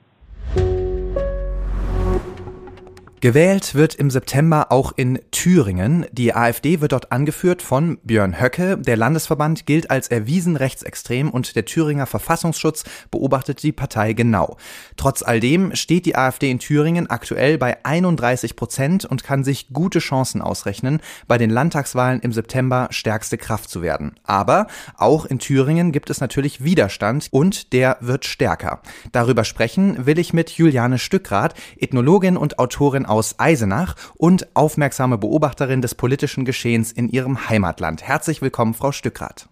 Gewählt 3.20 3.74
wird 3.74 3.94
im 3.94 4.10
September 4.10 4.70
auch 4.70 4.92
in 4.94 5.18
Thüringen. 5.30 6.04
Die 6.12 6.34
AfD 6.34 6.82
wird 6.82 6.92
dort 6.92 7.12
angeführt 7.12 7.62
von 7.62 7.96
Björn 8.04 8.38
Höcke. 8.38 8.76
Der 8.76 8.98
Landesverband 8.98 9.64
gilt 9.64 9.90
als 9.90 10.08
erwiesen 10.08 10.54
rechtsextrem 10.54 11.30
und 11.30 11.56
der 11.56 11.64
Thüringer 11.64 12.04
Verfassungsschutz 12.04 12.84
beobachtet 13.10 13.62
die 13.62 13.72
Partei 13.72 14.12
genau. 14.12 14.58
Trotz 14.98 15.22
all 15.22 15.40
dem 15.40 15.74
steht 15.74 16.04
die 16.04 16.14
AfD 16.14 16.50
in 16.50 16.58
Thüringen 16.58 17.08
aktuell 17.08 17.56
bei 17.56 17.82
31 17.86 18.54
Prozent 18.54 19.06
und 19.06 19.24
kann 19.24 19.44
sich 19.44 19.68
gute 19.72 20.00
Chancen 20.00 20.42
ausrechnen, 20.42 21.00
bei 21.26 21.38
den 21.38 21.48
Landtagswahlen 21.48 22.20
im 22.20 22.32
September 22.32 22.88
stärkste 22.90 23.38
Kraft 23.38 23.70
zu 23.70 23.80
werden. 23.80 24.14
Aber 24.24 24.66
auch 24.94 25.24
in 25.24 25.38
Thüringen 25.38 25.90
gibt 25.90 26.10
es 26.10 26.20
natürlich 26.20 26.62
Widerstand 26.62 27.28
und 27.30 27.72
der 27.72 27.96
wird 28.00 28.26
stärker. 28.26 28.82
Darüber 29.12 29.44
sprechen 29.44 30.04
will 30.04 30.18
ich 30.18 30.34
mit 30.34 30.50
Juliane 30.50 30.98
Stückrath, 30.98 31.54
Ethnologin 31.78 32.36
und 32.36 32.58
Autorin 32.58 33.05
aus 33.06 33.38
Eisenach 33.38 33.94
und 34.16 34.54
aufmerksame 34.54 35.18
Beobachterin 35.18 35.82
des 35.82 35.94
politischen 35.94 36.44
Geschehens 36.44 36.92
in 36.92 37.08
ihrem 37.08 37.48
Heimatland. 37.48 38.02
Herzlich 38.02 38.42
willkommen, 38.42 38.74
Frau 38.74 38.92
Stückrath. 38.92 39.48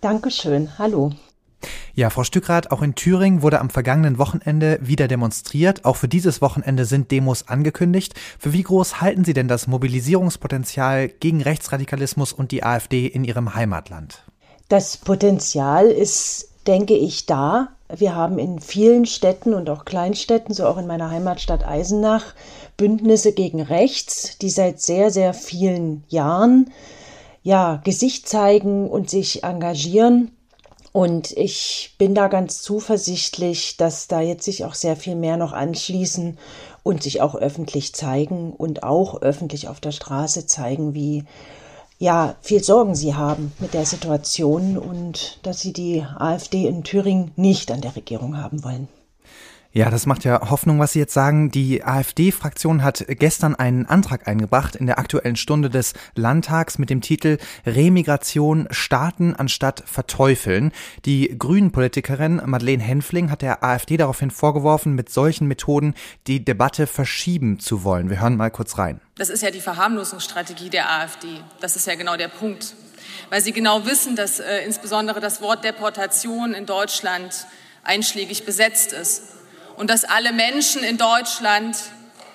Dankeschön. 0.00 0.78
Hallo. 0.78 1.12
Ja, 1.94 2.10
Frau 2.10 2.22
Stückrath, 2.22 2.70
auch 2.70 2.82
in 2.82 2.94
Thüringen 2.94 3.42
wurde 3.42 3.60
am 3.60 3.70
vergangenen 3.70 4.18
Wochenende 4.18 4.78
wieder 4.80 5.08
demonstriert. 5.08 5.84
Auch 5.84 5.96
für 5.96 6.06
dieses 6.06 6.40
Wochenende 6.40 6.84
sind 6.84 7.10
Demos 7.10 7.48
angekündigt. 7.48 8.14
Für 8.38 8.52
wie 8.52 8.62
groß 8.62 9.00
halten 9.00 9.24
Sie 9.24 9.32
denn 9.32 9.48
das 9.48 9.66
Mobilisierungspotenzial 9.66 11.08
gegen 11.08 11.42
Rechtsradikalismus 11.42 12.32
und 12.32 12.52
die 12.52 12.62
AfD 12.62 13.06
in 13.06 13.24
Ihrem 13.24 13.54
Heimatland? 13.54 14.24
Das 14.68 14.96
Potenzial 14.96 15.86
ist, 15.86 16.50
denke 16.66 16.94
ich, 16.94 17.26
da. 17.26 17.68
Wir 17.96 18.14
haben 18.14 18.38
in 18.38 18.60
vielen 18.60 19.06
Städten 19.06 19.54
und 19.54 19.70
auch 19.70 19.86
Kleinstädten, 19.86 20.54
so 20.54 20.66
auch 20.66 20.76
in 20.76 20.86
meiner 20.86 21.10
Heimatstadt 21.10 21.66
Eisenach, 21.66 22.34
Bündnisse 22.76 23.32
gegen 23.32 23.62
Rechts, 23.62 24.36
die 24.38 24.50
seit 24.50 24.80
sehr, 24.80 25.10
sehr 25.10 25.32
vielen 25.32 26.04
Jahren 26.08 26.70
ja 27.42 27.80
Gesicht 27.84 28.28
zeigen 28.28 28.90
und 28.90 29.08
sich 29.08 29.42
engagieren. 29.42 30.32
Und 30.92 31.32
ich 31.32 31.94
bin 31.96 32.14
da 32.14 32.28
ganz 32.28 32.60
zuversichtlich, 32.60 33.76
dass 33.78 34.06
da 34.06 34.20
jetzt 34.20 34.44
sich 34.44 34.64
auch 34.64 34.74
sehr 34.74 34.96
viel 34.96 35.14
mehr 35.14 35.36
noch 35.38 35.52
anschließen 35.52 36.38
und 36.82 37.02
sich 37.02 37.22
auch 37.22 37.34
öffentlich 37.34 37.94
zeigen 37.94 38.52
und 38.52 38.82
auch 38.82 39.22
öffentlich 39.22 39.68
auf 39.68 39.80
der 39.80 39.92
Straße 39.92 40.46
zeigen, 40.46 40.94
wie 40.94 41.24
ja, 41.98 42.36
viel 42.40 42.62
Sorgen 42.62 42.94
sie 42.94 43.14
haben 43.14 43.52
mit 43.58 43.74
der 43.74 43.84
Situation 43.84 44.78
und 44.78 45.38
dass 45.42 45.60
sie 45.60 45.72
die 45.72 46.04
AfD 46.16 46.66
in 46.66 46.84
Thüringen 46.84 47.32
nicht 47.36 47.70
an 47.70 47.80
der 47.80 47.96
Regierung 47.96 48.36
haben 48.36 48.62
wollen. 48.62 48.88
Ja, 49.78 49.90
das 49.90 50.06
macht 50.06 50.24
ja 50.24 50.50
Hoffnung, 50.50 50.80
was 50.80 50.94
Sie 50.94 50.98
jetzt 50.98 51.14
sagen. 51.14 51.52
Die 51.52 51.84
AfD-Fraktion 51.84 52.82
hat 52.82 53.04
gestern 53.06 53.54
einen 53.54 53.86
Antrag 53.86 54.26
eingebracht 54.26 54.74
in 54.74 54.86
der 54.86 54.98
aktuellen 54.98 55.36
Stunde 55.36 55.70
des 55.70 55.92
Landtags 56.16 56.78
mit 56.78 56.90
dem 56.90 57.00
Titel 57.00 57.38
Remigration 57.64 58.66
starten 58.72 59.36
anstatt 59.36 59.84
verteufeln. 59.86 60.72
Die 61.04 61.32
Grünen-Politikerin 61.38 62.42
Madeleine 62.44 62.82
Henfling 62.82 63.30
hat 63.30 63.40
der 63.40 63.62
AfD 63.62 63.96
daraufhin 63.96 64.32
vorgeworfen, 64.32 64.96
mit 64.96 65.10
solchen 65.10 65.46
Methoden 65.46 65.94
die 66.26 66.44
Debatte 66.44 66.88
verschieben 66.88 67.60
zu 67.60 67.84
wollen. 67.84 68.10
Wir 68.10 68.20
hören 68.20 68.36
mal 68.36 68.50
kurz 68.50 68.78
rein. 68.78 69.00
Das 69.14 69.28
ist 69.30 69.44
ja 69.44 69.52
die 69.52 69.60
Verharmlosungsstrategie 69.60 70.70
der 70.70 70.90
AfD. 70.90 71.28
Das 71.60 71.76
ist 71.76 71.86
ja 71.86 71.94
genau 71.94 72.16
der 72.16 72.26
Punkt. 72.26 72.74
Weil 73.30 73.42
sie 73.42 73.52
genau 73.52 73.86
wissen, 73.86 74.16
dass 74.16 74.40
äh, 74.40 74.64
insbesondere 74.66 75.20
das 75.20 75.40
Wort 75.40 75.62
Deportation 75.62 76.52
in 76.52 76.66
Deutschland 76.66 77.46
einschlägig 77.84 78.44
besetzt 78.44 78.92
ist 78.92 79.37
und 79.78 79.88
dass 79.90 80.04
alle 80.04 80.32
Menschen 80.32 80.82
in 80.82 80.98
Deutschland 80.98 81.76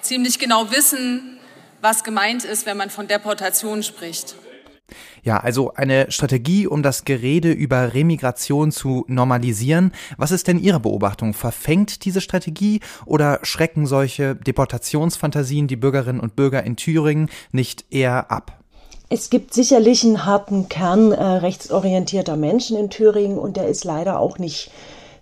ziemlich 0.01 0.39
genau 0.39 0.71
wissen, 0.71 1.37
was 1.81 2.03
gemeint 2.03 2.45
ist, 2.45 2.65
wenn 2.65 2.77
man 2.77 2.89
von 2.89 3.07
Deportation 3.07 3.83
spricht. 3.83 4.35
Ja, 5.23 5.37
also 5.37 5.73
eine 5.73 6.11
Strategie, 6.11 6.67
um 6.67 6.83
das 6.83 7.05
Gerede 7.05 7.51
über 7.51 7.93
Remigration 7.93 8.71
zu 8.71 9.05
normalisieren. 9.07 9.93
Was 10.17 10.31
ist 10.31 10.47
denn 10.47 10.59
Ihre 10.59 10.79
Beobachtung? 10.79 11.33
Verfängt 11.33 12.03
diese 12.05 12.21
Strategie 12.21 12.81
oder 13.05 13.39
schrecken 13.43 13.87
solche 13.87 14.35
Deportationsfantasien 14.35 15.67
die 15.67 15.77
Bürgerinnen 15.77 16.19
und 16.19 16.35
Bürger 16.35 16.63
in 16.63 16.75
Thüringen 16.75 17.29
nicht 17.51 17.85
eher 17.89 18.31
ab? 18.31 18.59
Es 19.09 19.29
gibt 19.29 19.53
sicherlich 19.53 20.03
einen 20.03 20.25
harten 20.25 20.69
Kern 20.69 21.11
äh, 21.11 21.23
rechtsorientierter 21.23 22.35
Menschen 22.35 22.77
in 22.77 22.89
Thüringen 22.89 23.37
und 23.37 23.57
der 23.57 23.67
ist 23.67 23.83
leider 23.83 24.19
auch 24.19 24.39
nicht 24.39 24.71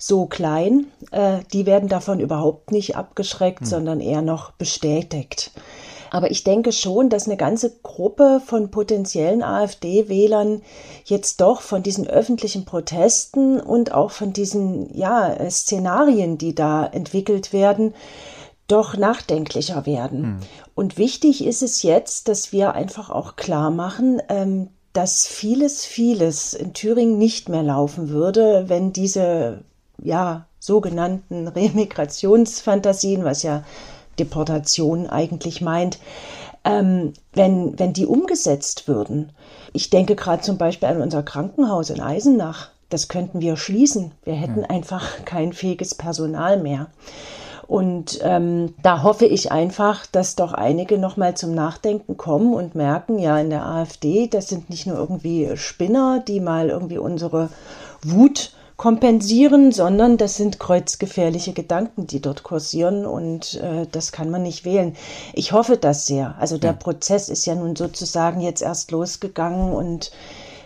so 0.01 0.25
klein. 0.25 0.87
Äh, 1.11 1.39
die 1.53 1.65
werden 1.65 1.87
davon 1.87 2.19
überhaupt 2.19 2.71
nicht 2.71 2.95
abgeschreckt, 2.95 3.61
hm. 3.61 3.67
sondern 3.67 3.99
eher 3.99 4.23
noch 4.23 4.51
bestätigt. 4.51 5.51
Aber 6.09 6.29
ich 6.29 6.43
denke 6.43 6.73
schon, 6.73 7.09
dass 7.09 7.27
eine 7.27 7.37
ganze 7.37 7.71
Gruppe 7.83 8.41
von 8.45 8.69
potenziellen 8.69 9.43
AfD-Wählern 9.43 10.61
jetzt 11.05 11.39
doch 11.39 11.61
von 11.61 11.83
diesen 11.83 12.05
öffentlichen 12.07 12.65
Protesten 12.65 13.61
und 13.61 13.93
auch 13.93 14.11
von 14.11 14.33
diesen 14.33 14.93
ja, 14.93 15.49
Szenarien, 15.49 16.37
die 16.37 16.53
da 16.53 16.85
entwickelt 16.85 17.53
werden, 17.53 17.93
doch 18.67 18.97
nachdenklicher 18.97 19.85
werden. 19.85 20.23
Hm. 20.23 20.39
Und 20.73 20.97
wichtig 20.97 21.45
ist 21.45 21.61
es 21.61 21.83
jetzt, 21.83 22.27
dass 22.27 22.51
wir 22.51 22.73
einfach 22.73 23.09
auch 23.09 23.35
klar 23.35 23.69
machen, 23.69 24.21
ähm, 24.29 24.69
dass 24.93 25.27
vieles, 25.27 25.85
vieles 25.85 26.53
in 26.53 26.73
Thüringen 26.73 27.17
nicht 27.17 27.47
mehr 27.47 27.63
laufen 27.63 28.09
würde, 28.09 28.65
wenn 28.67 28.91
diese 28.91 29.63
ja, 30.01 30.45
sogenannten 30.59 31.47
Remigrationsfantasien, 31.49 33.23
was 33.23 33.43
ja 33.43 33.63
Deportation 34.19 35.07
eigentlich 35.07 35.61
meint, 35.61 35.99
ähm, 36.63 37.13
wenn, 37.33 37.77
wenn 37.79 37.93
die 37.93 38.05
umgesetzt 38.05 38.87
würden. 38.87 39.31
Ich 39.73 39.89
denke 39.89 40.15
gerade 40.15 40.43
zum 40.43 40.57
Beispiel 40.57 40.89
an 40.89 41.01
unser 41.01 41.23
Krankenhaus 41.23 41.89
in 41.89 42.01
Eisenach. 42.01 42.69
Das 42.89 43.07
könnten 43.07 43.39
wir 43.39 43.55
schließen. 43.55 44.11
Wir 44.23 44.33
hätten 44.33 44.65
einfach 44.65 45.07
kein 45.25 45.53
fähiges 45.53 45.95
Personal 45.95 46.61
mehr. 46.61 46.87
Und 47.67 48.19
ähm, 48.21 48.75
da 48.83 49.01
hoffe 49.01 49.25
ich 49.25 49.53
einfach, 49.53 50.05
dass 50.05 50.35
doch 50.35 50.51
einige 50.51 50.97
nochmal 50.97 51.37
zum 51.37 51.55
Nachdenken 51.55 52.17
kommen 52.17 52.53
und 52.53 52.75
merken, 52.75 53.17
ja, 53.17 53.39
in 53.39 53.49
der 53.49 53.65
AfD, 53.65 54.27
das 54.27 54.49
sind 54.49 54.69
nicht 54.69 54.87
nur 54.87 54.97
irgendwie 54.97 55.51
Spinner, 55.55 56.19
die 56.19 56.41
mal 56.41 56.69
irgendwie 56.69 56.97
unsere 56.97 57.47
Wut 58.03 58.51
kompensieren, 58.82 59.72
sondern 59.72 60.17
das 60.17 60.38
sind 60.38 60.60
kreuzgefährliche 60.60 61.54
Gedanken, 61.54 62.08
die 62.08 62.20
dort 62.20 62.41
kursieren 62.41 63.06
und 63.06 63.62
äh, 63.62 63.86
das 63.91 64.12
kann 64.12 64.32
man 64.32 64.41
nicht 64.41 64.65
wählen. 64.65 64.96
Ich 65.34 65.52
hoffe 65.52 65.78
das 65.78 66.08
sehr. 66.08 66.34
Also 66.39 66.58
der 66.58 66.72
ja. 66.72 66.78
Prozess 66.78 67.30
ist 67.30 67.46
ja 67.46 67.54
nun 67.54 67.76
sozusagen 67.76 68.41
jetzt 68.41 68.63
erst 68.63 68.89
losgegangen 68.89 69.72
und 69.72 70.12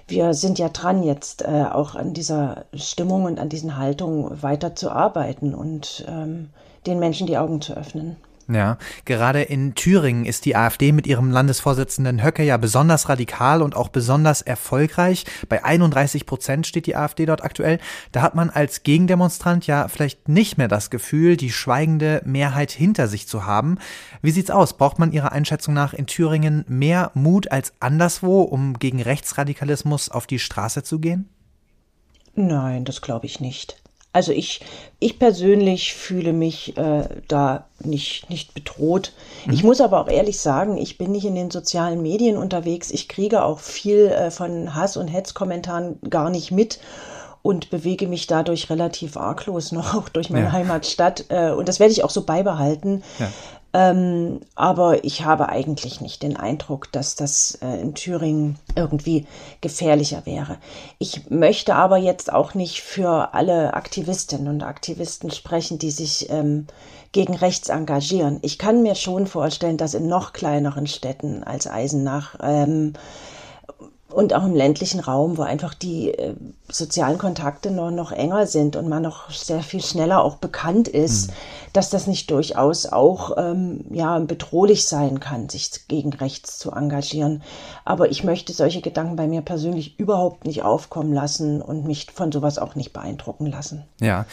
wir 0.08 0.34
sind 0.34 0.60
ja 0.60 0.70
dran, 0.70 1.04
jetzt 1.04 1.42
äh, 1.42 1.66
auch 1.70 1.96
an 1.96 2.14
dieser 2.14 2.64
Stimmung 2.74 3.26
und 3.26 3.38
an 3.38 3.50
diesen 3.50 3.76
Haltungen 3.76 4.42
weiter 4.42 4.76
zu 4.76 4.92
arbeiten 4.92 5.54
und 5.54 6.06
ähm, 6.08 6.52
den 6.86 7.00
Menschen 7.00 7.28
die 7.28 7.38
Augen 7.38 7.60
zu 7.60 7.74
öffnen. 7.74 8.16
Ja, 8.48 8.78
gerade 9.06 9.42
in 9.42 9.74
Thüringen 9.74 10.26
ist 10.26 10.46
die 10.46 10.56
AfD 10.56 10.92
mit 10.92 11.08
ihrem 11.08 11.32
Landesvorsitzenden 11.32 12.24
Höcke 12.24 12.44
ja 12.44 12.58
besonders 12.58 13.10
radikal 13.10 13.64
und 13.64 13.76
auch 13.76 13.90
besonders 13.90 14.44
erfolgreich. 14.44 15.26
Bei 15.50 15.64
31 15.64 16.28
Prozent 16.28 16.68
steht 16.68 16.86
die 16.86 16.96
AfD 16.96 17.26
dort 17.26 17.44
aktuell. 17.44 17.80
Da 18.12 18.22
hat 18.22 18.36
man 18.36 18.52
als 18.52 18.84
Gegendemonstrant 18.84 19.66
ja 19.66 19.88
vielleicht 19.88 20.30
nicht 20.30 20.60
mehr 20.60 20.68
das 20.68 20.92
Gefühl, 20.92 21.38
die 21.38 21.52
schweigende 21.52 22.22
Mehrheit 22.24 22.70
hinter 22.70 23.08
sich 23.08 23.28
zu 23.28 23.46
haben. 23.46 23.80
Wie 24.22 24.32
sieht's 24.32 24.52
aus? 24.52 24.78
Braucht 24.78 25.00
man 25.00 25.12
Ihrer 25.12 25.32
Einschätzung 25.32 25.74
nach 25.74 25.94
in 25.94 26.06
Thüringen 26.06 26.66
mehr 26.68 27.10
Mut 27.16 27.52
als 27.52 27.74
anderswo, 27.80 28.44
um 28.44 28.78
gegen 28.78 29.02
Rechtsradikalismus 29.02 30.10
auf 30.10 30.28
die 30.28 30.40
Straße 30.40 30.84
zu 30.84 31.00
gehen? 31.00 31.30
Nein, 32.36 32.86
das 32.86 33.02
glaube 33.02 33.26
ich 33.26 33.40
nicht. 33.40 33.82
Also 34.16 34.32
ich, 34.32 34.62
ich 35.02 35.20
persönlich 35.20 35.94
fühle 35.94 36.32
mich 36.32 36.78
äh, 36.78 37.04
da 37.28 37.66
nicht, 37.82 38.30
nicht 38.30 38.54
bedroht. 38.54 39.12
Mhm. 39.46 39.54
Ich 39.54 39.62
muss 39.62 39.82
aber 39.82 40.00
auch 40.00 40.08
ehrlich 40.08 40.40
sagen, 40.40 40.78
ich 40.78 40.98
bin 40.98 41.12
nicht 41.12 41.26
in 41.26 41.36
den 41.36 41.52
sozialen 41.52 42.02
Medien 42.02 42.38
unterwegs. 42.38 42.92
Ich 42.92 43.10
kriege 43.10 43.44
auch 43.44 43.60
viel 43.60 44.08
äh, 44.08 44.32
von 44.32 44.74
Hass- 44.74 44.96
und 44.96 45.10
Hetzkommentaren 45.10 46.00
gar 46.10 46.30
nicht 46.30 46.50
mit 46.50 46.80
und 47.42 47.70
bewege 47.70 48.08
mich 48.08 48.26
dadurch 48.26 48.70
relativ 48.70 49.18
arglos 49.18 49.74
noch 49.74 49.94
auch 49.96 50.08
durch 50.08 50.30
meine 50.30 50.46
ja. 50.46 50.52
Heimatstadt. 50.54 51.26
Äh, 51.28 51.52
und 51.52 51.68
das 51.68 51.82
werde 51.82 51.92
ich 51.92 52.06
auch 52.06 52.10
so 52.10 52.24
beibehalten. 52.24 53.04
Ja. 53.20 53.28
Ähm, 53.76 54.40
aber 54.56 55.04
ich 55.04 55.26
habe 55.26 55.50
eigentlich 55.50 56.00
nicht 56.00 56.24
den 56.24 56.38
Eindruck, 56.38 56.90
dass 56.94 57.18
das 57.18 57.60
äh, 57.62 57.82
in 57.82 57.94
Thüringen 57.94 58.58
irgendwie 58.74 59.28
gefährlicher 59.60 60.26
wäre. 60.26 60.60
Ich 60.98 61.30
möchte 61.30 61.76
aber 61.76 61.98
jetzt 61.98 62.32
auch 62.32 62.54
nicht 62.54 62.82
für 62.82 63.34
alle 63.34 63.74
Aktivistinnen 63.74 64.48
und 64.48 64.64
Aktivisten 64.64 65.30
sprechen, 65.30 65.78
die 65.78 65.92
sich 65.92 66.30
ähm, 66.30 66.68
gegen 67.12 67.36
rechts 67.36 67.68
engagieren. 67.68 68.40
Ich 68.44 68.58
kann 68.58 68.82
mir 68.82 68.96
schon 68.96 69.28
vorstellen, 69.28 69.76
dass 69.76 69.94
in 69.94 70.08
noch 70.08 70.32
kleineren 70.32 70.88
Städten 70.88 71.44
als 71.44 71.68
Eisenach 71.68 72.38
ähm, 72.42 72.94
und 74.10 74.34
auch 74.34 74.46
im 74.46 74.56
ländlichen 74.56 75.00
Raum, 75.00 75.38
wo 75.38 75.42
einfach 75.42 75.74
die 75.74 76.12
äh, 76.12 76.36
sozialen 76.70 77.18
Kontakte 77.18 77.72
noch, 77.72 77.92
noch 77.92 78.12
enger 78.12 78.46
sind 78.46 78.76
und 78.76 78.88
man 78.88 79.02
noch 79.02 79.32
sehr 79.32 79.62
viel 79.62 79.82
schneller 79.82 80.24
auch 80.24 80.38
bekannt 80.38 80.88
ist, 80.88 81.30
mhm. 81.30 81.34
dass 81.74 81.90
das 81.90 82.06
nicht 82.06 82.30
durchaus 82.30 82.86
auch 82.86 83.32
ähm, 83.38 83.84
ja, 83.90 84.20
bedrohlich 84.20 84.86
sein 84.86 85.20
kann, 85.20 85.50
sich 85.50 85.88
gegen 85.88 86.14
rechts 86.14 86.60
zu 86.60 86.72
engagieren. 86.72 87.42
Aber 87.84 88.10
ich 88.10 88.24
möchte 88.24 88.54
solche 88.54 88.82
Gedanken 88.82 89.16
bei 89.16 89.28
mir 89.28 89.42
persönlich 89.42 90.00
überhaupt 90.00 90.46
nicht 90.46 90.64
aufkommen 90.64 91.14
lassen 91.14 91.62
und 91.62 91.86
mich 91.86 92.08
von 92.14 92.32
sowas 92.32 92.60
auch 92.60 92.76
nicht 92.76 92.94
beeindrucken 92.94 93.48
lassen. 93.48 93.86
Ja. 94.00 94.26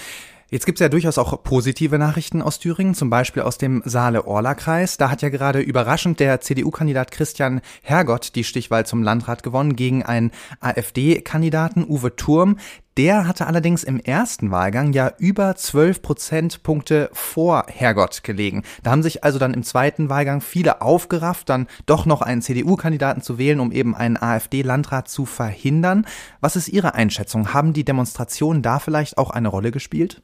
Jetzt 0.53 0.67
gibt's 0.67 0.83
ja 0.83 0.91
durchaus 0.91 1.17
auch 1.17 1.43
positive 1.45 1.99
Nachrichten 1.99 2.43
aus 2.43 2.59
Thüringen, 2.59 2.95
zum 2.95 3.09
Beispiel 3.09 3.43
aus 3.43 3.57
dem 3.57 3.81
Saale-Orla-Kreis. 3.87 4.99
Da 4.99 5.11
hat 5.11 5.23
ja 5.23 5.31
gerade 5.31 5.61
überraschend 5.61 6.21
der 6.21 6.43
CDU-Kandidat 6.43 7.11
Christian 7.11 7.63
Hergott 7.81 8.35
die 8.35 8.45
Stichwahl 8.45 8.85
zum 8.85 9.03
Landrat 9.03 9.43
gewonnen 9.43 9.77
gegen 9.77 10.03
einen 10.03 10.31
AfD-Kandidaten, 10.61 11.87
Uwe 11.89 12.17
Turm. 12.17 12.59
Der 12.99 13.27
hatte 13.27 13.47
allerdings 13.47 13.83
im 13.83 13.99
ersten 13.99 14.51
Wahlgang 14.51 14.93
ja 14.93 15.15
über 15.17 15.57
12 15.57 16.03
Prozentpunkte 16.03 17.09
vor 17.15 17.65
Hergott 17.69 18.23
gelegen. 18.23 18.63
Da 18.83 18.91
haben 18.91 19.03
sich 19.03 19.25
also 19.25 19.39
dann 19.39 19.55
im 19.55 19.63
zweiten 19.63 20.11
Wahlgang 20.11 20.43
viele 20.43 20.83
aufgerafft, 20.83 21.49
dann 21.49 21.67
doch 21.87 22.05
noch 22.05 22.21
einen 22.21 22.43
CDU-Kandidaten 22.43 23.23
zu 23.23 23.39
wählen, 23.39 23.59
um 23.59 23.73
eben 23.73 23.97
einen 23.97 24.19
AfD-Landrat 24.19 25.09
zu 25.09 25.25
verhindern. 25.25 26.05
Was 26.43 26.57
ist 26.57 26.69
Ihre 26.69 26.93
Einschätzung? 26.93 27.55
Haben 27.55 27.73
die 27.73 27.87
Demonstrationen 27.87 28.61
da 28.61 28.81
vielleicht 28.81 29.17
auch 29.17 29.31
eine 29.31 29.49
Rolle 29.49 29.71
gespielt? 29.71 30.21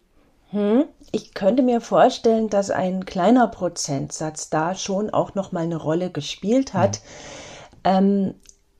Hm, 0.50 0.84
ich 1.12 1.34
könnte 1.34 1.62
mir 1.62 1.80
vorstellen, 1.80 2.48
dass 2.48 2.70
ein 2.70 3.04
kleiner 3.04 3.48
Prozentsatz 3.48 4.48
da 4.48 4.74
schon 4.74 5.10
auch 5.10 5.34
noch 5.34 5.52
mal 5.52 5.62
eine 5.62 5.76
Rolle 5.76 6.10
gespielt 6.10 6.72
hat. 6.72 7.00
Mhm. 7.84 7.90
Ähm, 7.90 8.34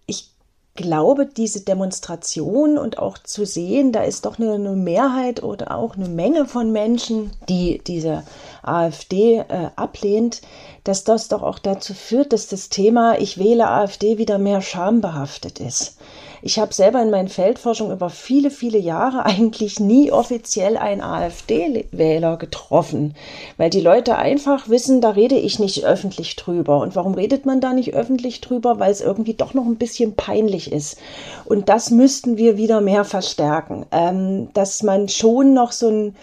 ich 0.07 0.31
glaube, 0.75 1.27
diese 1.27 1.61
Demonstration 1.61 2.79
und 2.79 2.99
auch 2.99 3.19
zu 3.19 3.45
sehen, 3.45 3.93
da 3.93 4.03
ist 4.03 4.25
doch 4.25 4.39
eine, 4.39 4.55
eine 4.55 4.77
Mehrheit 4.77 5.43
oder 5.43 5.75
auch 5.75 5.97
eine 5.97 6.09
Menge 6.09 6.47
von 6.47 6.73
Menschen, 6.73 7.33
die 7.51 7.83
diese 7.87 8.23
AfD 8.63 9.39
äh, 9.39 9.71
ablehnt, 9.77 10.41
dass 10.85 11.05
das 11.05 11.29
doch 11.29 11.43
auch 11.43 11.59
dazu 11.59 11.93
führt, 11.93 12.33
dass 12.33 12.47
das 12.47 12.71
Thema 12.71 13.19
Ich 13.19 13.37
wähle 13.37 13.69
AfD 13.69 14.17
wieder 14.17 14.39
mehr 14.39 14.63
schambehaftet 14.63 15.61
ist. 15.61 15.98
Ich 16.43 16.59
habe 16.59 16.73
selber 16.73 17.03
in 17.03 17.11
meinen 17.11 17.29
Feldforschungen 17.29 17.93
über 17.93 18.11
viele, 18.11 18.51
viele 18.51 18.79
Jahre 18.79 19.25
eigentlich 19.27 19.81
nie 19.81 20.13
offiziell 20.13 20.77
einen 20.77 21.01
AfD-Wähler 21.01 22.37
getroffen, 22.37 23.15
weil 23.57 23.71
die 23.71 23.81
Leute 23.81 24.17
einfach 24.17 24.69
wissen, 24.69 25.01
da 25.01 25.11
rede 25.11 25.37
ich 25.37 25.59
nicht 25.59 25.85
öffentlich 25.85 26.37
drüber. 26.37 26.81
Und 26.81 26.97
warum 26.97 27.15
redet 27.15 27.47
man 27.47 27.61
da 27.61 27.73
nicht 27.73 27.95
öffentlich 27.95 28.41
drüber? 28.41 28.79
Weil 28.79 28.93
es 28.93 29.01
irgendwie 29.01 29.35
doch 29.35 29.55
noch 29.55 29.67
ein 29.67 29.77
bisschen 29.77 30.15
peinlich 30.15 30.73
ist. 30.73 30.99
Und 31.45 31.69
das 31.69 31.91
müssten 31.91 32.37
wir 32.37 32.57
wieder 32.57 32.81
mehr 32.81 33.05
verstärken, 33.05 33.87
ähm, 33.91 34.49
dass 34.55 34.83
man 34.83 35.09
schon 35.09 35.55
noch 35.55 35.73
so 35.73 35.89
ein 35.89 36.17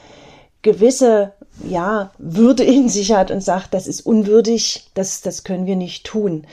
gewisse 0.62 1.34
ja, 1.64 2.12
Würde 2.18 2.64
in 2.64 2.90
sich 2.90 3.14
hat 3.14 3.32
und 3.32 3.42
sagt, 3.42 3.74
das 3.74 3.88
ist 3.88 4.06
unwürdig, 4.06 4.88
das, 4.94 5.22
das 5.22 5.44
können 5.44 5.66
wir 5.66 5.76
nicht 5.76 6.06
tun. 6.06 6.46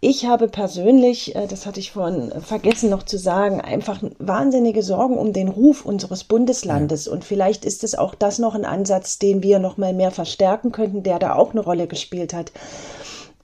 Ich 0.00 0.26
habe 0.26 0.46
persönlich, 0.46 1.34
äh, 1.34 1.48
das 1.48 1.66
hatte 1.66 1.80
ich 1.80 1.92
vorhin 1.92 2.32
vergessen 2.40 2.88
noch 2.88 3.02
zu 3.02 3.18
sagen, 3.18 3.60
einfach 3.60 4.00
wahnsinnige 4.18 4.82
Sorgen 4.84 5.18
um 5.18 5.32
den 5.32 5.48
Ruf 5.48 5.84
unseres 5.84 6.22
Bundeslandes. 6.22 7.06
Ja. 7.06 7.12
Und 7.12 7.24
vielleicht 7.24 7.64
ist 7.64 7.82
es 7.82 7.96
auch 7.96 8.14
das 8.14 8.38
noch 8.38 8.54
ein 8.54 8.64
Ansatz, 8.64 9.18
den 9.18 9.42
wir 9.42 9.58
noch 9.58 9.76
mal 9.76 9.92
mehr 9.92 10.12
verstärken 10.12 10.70
könnten, 10.70 11.02
der 11.02 11.18
da 11.18 11.34
auch 11.34 11.50
eine 11.50 11.60
Rolle 11.60 11.88
gespielt 11.88 12.32
hat. 12.32 12.52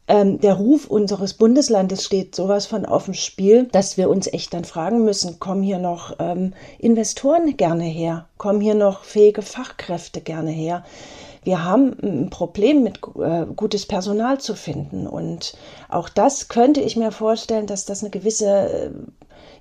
Ähm, 0.07 0.39
der 0.41 0.55
Ruf 0.55 0.87
unseres 0.87 1.35
Bundeslandes 1.35 2.05
steht 2.05 2.37
sowas 2.37 2.67
von 2.67 2.85
auf 2.85 3.07
dem 3.07 3.15
Spiel, 3.15 3.69
dass 3.73 3.97
wir 3.97 4.09
uns 4.09 4.27
echt 4.27 4.53
dann 4.53 4.65
fragen 4.65 5.03
müssen, 5.03 5.41
kommen 5.41 5.63
hier 5.63 5.79
noch 5.79 6.17
ähm, 6.19 6.53
Investoren 6.79 7.57
gerne 7.57 7.85
her? 7.85 8.27
Kommen 8.37 8.61
hier 8.61 8.75
noch 8.75 9.03
fähige 9.03 9.43
Fachkräfte 9.43 10.21
gerne 10.21 10.51
her? 10.51 10.85
Wir 11.45 11.65
haben 11.65 11.97
ein 12.03 12.31
Problem 12.31 12.83
mit 12.83 13.01
äh, 13.19 13.47
gutes 13.55 13.87
Personal 13.87 14.39
zu 14.41 14.55
finden. 14.55 15.07
Und 15.07 15.55
auch 15.89 16.09
das 16.09 16.49
könnte 16.49 16.81
ich 16.81 16.97
mir 16.97 17.13
vorstellen, 17.13 17.67
dass 17.67 17.85
das 17.85 18.03
eine 18.03 18.11
gewisse 18.11 18.47
äh, 18.49 18.91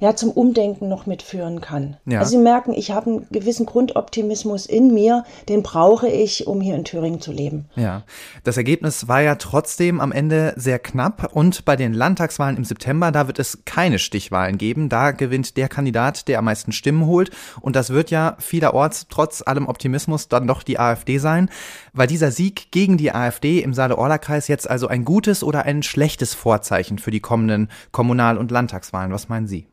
ja, 0.03 0.17
zum 0.17 0.31
Umdenken 0.31 0.89
noch 0.89 1.05
mitführen 1.05 1.61
kann. 1.61 1.95
Ja. 2.05 2.19
Also 2.19 2.31
Sie 2.31 2.37
merken, 2.37 2.73
ich 2.73 2.91
habe 2.91 3.09
einen 3.09 3.27
gewissen 3.31 3.65
Grundoptimismus 3.65 4.65
in 4.65 4.93
mir, 4.93 5.23
den 5.47 5.63
brauche 5.63 6.09
ich, 6.09 6.45
um 6.45 6.59
hier 6.59 6.75
in 6.75 6.83
Thüringen 6.83 7.21
zu 7.21 7.31
leben. 7.31 7.69
Ja, 7.75 8.03
das 8.43 8.57
Ergebnis 8.57 9.07
war 9.07 9.21
ja 9.21 9.35
trotzdem 9.35 10.01
am 10.01 10.11
Ende 10.11 10.55
sehr 10.57 10.77
knapp 10.77 11.33
und 11.33 11.63
bei 11.63 11.77
den 11.77 11.93
Landtagswahlen 11.93 12.57
im 12.57 12.65
September, 12.65 13.13
da 13.13 13.27
wird 13.27 13.39
es 13.39 13.59
keine 13.63 13.97
Stichwahlen 13.97 14.57
geben. 14.57 14.89
Da 14.89 15.11
gewinnt 15.11 15.55
der 15.55 15.69
Kandidat, 15.69 16.27
der 16.27 16.39
am 16.39 16.45
meisten 16.45 16.73
Stimmen 16.73 17.05
holt 17.05 17.31
und 17.61 17.77
das 17.77 17.91
wird 17.91 18.11
ja 18.11 18.35
vielerorts 18.39 19.07
trotz 19.09 19.41
allem 19.41 19.69
Optimismus 19.69 20.27
dann 20.27 20.47
doch 20.47 20.63
die 20.63 20.79
AfD 20.79 21.17
sein, 21.17 21.49
weil 21.93 22.07
dieser 22.07 22.31
Sieg 22.31 22.73
gegen 22.73 22.97
die 22.97 23.13
AfD 23.13 23.59
im 23.59 23.73
Saale-Orla-Kreis 23.73 24.49
jetzt 24.49 24.69
also 24.69 24.87
ein 24.87 25.05
gutes 25.05 25.45
oder 25.45 25.63
ein 25.63 25.81
schlechtes 25.81 26.33
Vorzeichen 26.33 26.99
für 26.99 27.11
die 27.11 27.21
kommenden 27.21 27.69
Kommunal- 27.93 28.37
und 28.37 28.51
Landtagswahlen. 28.51 29.13
Was 29.13 29.29
meinen 29.29 29.47
Sie? 29.47 29.65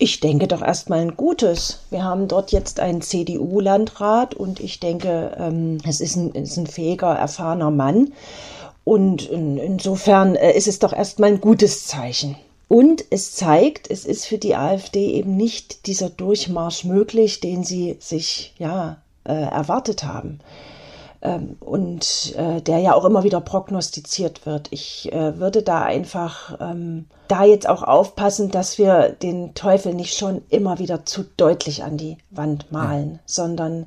Ich 0.00 0.20
denke 0.20 0.46
doch 0.46 0.62
erstmal 0.62 1.00
ein 1.00 1.16
Gutes. 1.16 1.80
Wir 1.90 2.04
haben 2.04 2.28
dort 2.28 2.52
jetzt 2.52 2.78
einen 2.78 3.02
CDU-Landrat 3.02 4.34
und 4.34 4.60
ich 4.60 4.78
denke, 4.78 5.36
ähm, 5.38 5.78
es 5.86 6.00
ist 6.00 6.14
ein, 6.14 6.30
ist 6.32 6.56
ein 6.56 6.68
fähiger, 6.68 7.12
erfahrener 7.14 7.72
Mann. 7.72 8.12
Und 8.84 9.28
in, 9.28 9.58
insofern 9.58 10.36
äh, 10.36 10.56
ist 10.56 10.68
es 10.68 10.78
doch 10.78 10.92
erstmal 10.92 11.30
ein 11.30 11.40
gutes 11.40 11.86
Zeichen. 11.86 12.36
Und 12.68 13.04
es 13.10 13.32
zeigt, 13.32 13.90
es 13.90 14.04
ist 14.04 14.26
für 14.26 14.38
die 14.38 14.54
AfD 14.54 15.14
eben 15.14 15.36
nicht 15.36 15.86
dieser 15.86 16.10
Durchmarsch 16.10 16.84
möglich, 16.84 17.40
den 17.40 17.64
sie 17.64 17.96
sich 17.98 18.54
ja 18.58 18.98
äh, 19.24 19.32
erwartet 19.32 20.04
haben 20.04 20.38
und 21.20 22.34
äh, 22.36 22.60
der 22.60 22.78
ja 22.78 22.94
auch 22.94 23.04
immer 23.04 23.24
wieder 23.24 23.40
prognostiziert 23.40 24.46
wird. 24.46 24.68
Ich 24.70 25.12
äh, 25.12 25.38
würde 25.38 25.62
da 25.62 25.82
einfach 25.82 26.56
ähm, 26.60 27.06
da 27.26 27.44
jetzt 27.44 27.68
auch 27.68 27.82
aufpassen, 27.82 28.50
dass 28.50 28.78
wir 28.78 29.10
den 29.10 29.54
Teufel 29.54 29.94
nicht 29.94 30.16
schon 30.16 30.42
immer 30.48 30.78
wieder 30.78 31.04
zu 31.04 31.24
deutlich 31.36 31.82
an 31.82 31.96
die 31.96 32.18
Wand 32.30 32.70
malen, 32.70 33.14
ja. 33.14 33.18
sondern 33.26 33.86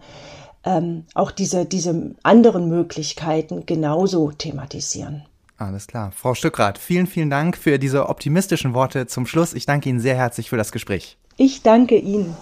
ähm, 0.63 1.05
auch 1.13 1.32
diese, 1.32 1.65
diese 1.65 2.15
anderen 2.23 2.69
Möglichkeiten 2.69 3.65
genauso 3.65 4.32
thematisieren. 4.32 5.23
Alles 5.57 5.88
klar. 5.88 6.11
Frau 6.15 6.34
Stückrath, 6.34 6.77
vielen, 6.77 7.07
vielen 7.07 7.29
Dank 7.29 7.55
für 7.55 7.77
diese 7.77 8.09
optimistischen 8.09 8.73
Worte 8.73 9.07
zum 9.07 9.25
Schluss. 9.25 9.53
Ich 9.53 9.65
danke 9.65 9.89
Ihnen 9.89 9.99
sehr 9.99 10.15
herzlich 10.15 10.49
für 10.49 10.57
das 10.57 10.71
Gespräch. 10.71 11.17
Ich 11.38 11.61
danke 11.61 11.97
Ihnen. 11.97 12.36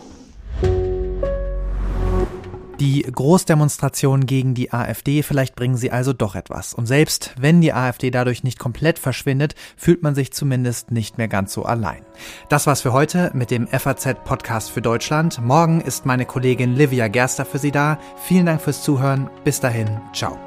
Die 2.79 3.01
Großdemonstration 3.01 4.25
gegen 4.25 4.53
die 4.53 4.71
AfD, 4.71 5.21
vielleicht 5.21 5.55
bringen 5.55 5.75
sie 5.75 5.91
also 5.91 6.13
doch 6.13 6.35
etwas. 6.35 6.73
Und 6.73 6.85
selbst 6.85 7.33
wenn 7.37 7.59
die 7.59 7.73
AfD 7.73 8.09
dadurch 8.09 8.43
nicht 8.43 8.57
komplett 8.57 8.99
verschwindet, 8.99 9.55
fühlt 9.75 10.01
man 10.01 10.15
sich 10.15 10.31
zumindest 10.31 10.91
nicht 10.91 11.17
mehr 11.17 11.27
ganz 11.27 11.53
so 11.53 11.63
allein. 11.63 12.05
Das 12.47 12.67
war's 12.67 12.81
für 12.81 12.93
heute 12.93 13.31
mit 13.33 13.51
dem 13.51 13.67
FAZ-Podcast 13.67 14.71
für 14.71 14.81
Deutschland. 14.81 15.41
Morgen 15.41 15.81
ist 15.81 16.05
meine 16.05 16.25
Kollegin 16.25 16.75
Livia 16.75 17.09
Gerster 17.09 17.45
für 17.45 17.59
Sie 17.59 17.71
da. 17.71 17.99
Vielen 18.23 18.45
Dank 18.45 18.61
fürs 18.61 18.81
Zuhören. 18.81 19.29
Bis 19.43 19.59
dahin. 19.59 19.99
Ciao. 20.13 20.37